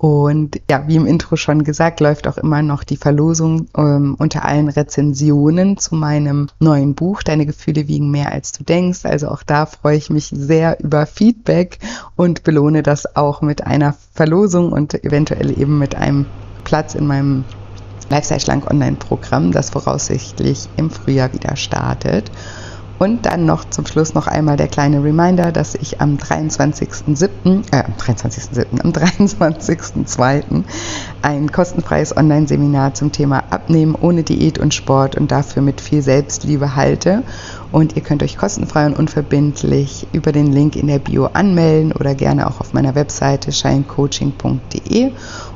Und 0.00 0.62
ja, 0.70 0.88
wie 0.88 0.96
im 0.96 1.04
Intro 1.04 1.36
schon 1.36 1.62
gesagt, 1.62 2.00
läuft 2.00 2.26
auch 2.26 2.38
immer 2.38 2.62
noch 2.62 2.84
die 2.84 2.96
Verlosung 2.96 3.66
ähm, 3.76 4.16
unter 4.18 4.46
allen 4.46 4.70
Rezensionen 4.70 5.76
zu 5.76 5.94
meinem 5.94 6.48
neuen 6.58 6.94
Buch. 6.94 7.22
Deine 7.22 7.44
Gefühle 7.44 7.86
wiegen 7.86 8.10
mehr 8.10 8.32
als 8.32 8.52
du 8.52 8.64
denkst. 8.64 9.00
Also 9.04 9.28
auch 9.28 9.42
da 9.42 9.66
freue 9.66 9.98
ich 9.98 10.08
mich 10.08 10.32
sehr 10.34 10.82
über 10.82 11.04
Feedback 11.04 11.80
und 12.16 12.44
belohne 12.44 12.82
das 12.82 13.14
auch 13.14 13.42
mit 13.42 13.66
einer 13.66 13.94
Verlosung 14.14 14.72
und 14.72 15.04
eventuell 15.04 15.50
eben 15.50 15.78
mit 15.78 15.94
einem 15.96 16.24
Platz 16.64 16.94
in 16.94 17.06
meinem 17.06 17.44
Lifestyle 18.08 18.40
Schlank 18.40 18.70
Online 18.70 18.96
Programm, 18.96 19.52
das 19.52 19.68
voraussichtlich 19.68 20.66
im 20.78 20.88
Frühjahr 20.88 21.34
wieder 21.34 21.56
startet. 21.56 22.30
Und 23.02 23.24
dann 23.24 23.46
noch 23.46 23.64
zum 23.64 23.86
Schluss 23.86 24.12
noch 24.12 24.26
einmal 24.26 24.58
der 24.58 24.68
kleine 24.68 25.02
Reminder, 25.02 25.52
dass 25.52 25.74
ich 25.74 26.02
am 26.02 26.16
23.07., 26.16 27.72
äh, 27.72 27.82
am 27.82 27.94
23.07., 27.98 28.78
am 28.78 28.90
23.02. 28.90 30.64
ein 31.22 31.50
kostenfreies 31.50 32.14
Online-Seminar 32.14 32.92
zum 32.92 33.10
Thema 33.10 33.42
Abnehmen 33.48 33.94
ohne 33.94 34.22
Diät 34.22 34.58
und 34.58 34.74
Sport 34.74 35.16
und 35.16 35.32
dafür 35.32 35.62
mit 35.62 35.80
viel 35.80 36.02
Selbstliebe 36.02 36.76
halte. 36.76 37.22
Und 37.72 37.96
ihr 37.96 38.02
könnt 38.02 38.22
euch 38.22 38.36
kostenfrei 38.36 38.84
und 38.84 38.98
unverbindlich 38.98 40.06
über 40.12 40.30
den 40.32 40.52
Link 40.52 40.76
in 40.76 40.88
der 40.88 40.98
Bio 40.98 41.30
anmelden 41.32 41.92
oder 41.92 42.14
gerne 42.14 42.46
auch 42.46 42.60
auf 42.60 42.74
meiner 42.74 42.94
Webseite 42.94 43.50
shinecoaching.de 43.50 45.12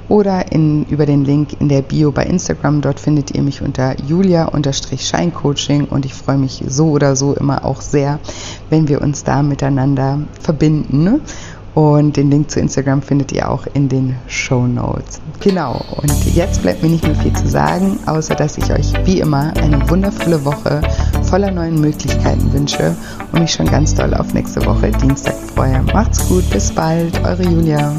oder 0.09 0.53
in, 0.53 0.85
über 0.85 1.07
den 1.07 1.25
Link 1.25 1.61
in 1.61 1.69
der 1.69 1.83
Bio 1.83 2.13
bei 2.13 2.25
Instagram. 2.25 2.81
Dort 2.81 3.01
findet 3.01 3.31
ihr 3.33 3.43
mich 3.43 3.63
unter 3.63 3.95
julia-scheincoaching 4.01 5.87
und 5.87 6.05
ich 6.05 6.15
freue 6.15 6.39
mich 6.39 6.63
so 6.67 6.91
oder 6.91 7.17
so 7.17 7.35
immer 7.35 7.65
auch 7.65 7.81
sehr, 7.81 8.19
wenn 8.71 8.89
wir 8.89 9.01
uns 9.01 9.25
da 9.25 9.43
miteinander 9.43 10.21
verbinden. 10.41 11.21
Und 11.75 12.17
den 12.17 12.31
Link 12.31 12.53
zu 12.53 12.61
Instagram 12.61 13.03
findet 13.03 13.33
ihr 13.33 13.51
auch 13.51 13.67
in 13.75 13.89
den 13.89 14.15
Show 14.29 14.65
Notes. 14.65 15.21
Genau. 15.41 15.85
Und 16.01 16.25
jetzt 16.33 16.63
bleibt 16.63 16.85
mir 16.85 16.89
nicht 16.89 17.05
mehr 17.05 17.17
viel 17.17 17.33
zu 17.33 17.49
sagen, 17.49 17.99
außer 18.07 18.37
dass 18.37 18.57
ich 18.57 18.71
euch 18.71 18.93
wie 19.05 19.19
immer 19.19 19.53
eine 19.57 19.91
wundervolle 19.91 20.45
Woche 20.45 20.83
voller 21.23 21.51
neuen 21.51 21.81
Möglichkeiten 21.81 22.53
wünsche 22.53 22.95
und 23.33 23.41
mich 23.41 23.53
schon 23.53 23.67
ganz 23.67 23.93
doll 23.93 24.15
auf 24.15 24.33
nächste 24.35 24.65
Woche 24.65 24.93
Dienstag 24.93 25.35
freue. 25.35 25.83
Macht's 25.93 26.29
gut, 26.29 26.49
bis 26.51 26.71
bald, 26.71 27.21
eure 27.25 27.43
Julia. 27.43 27.93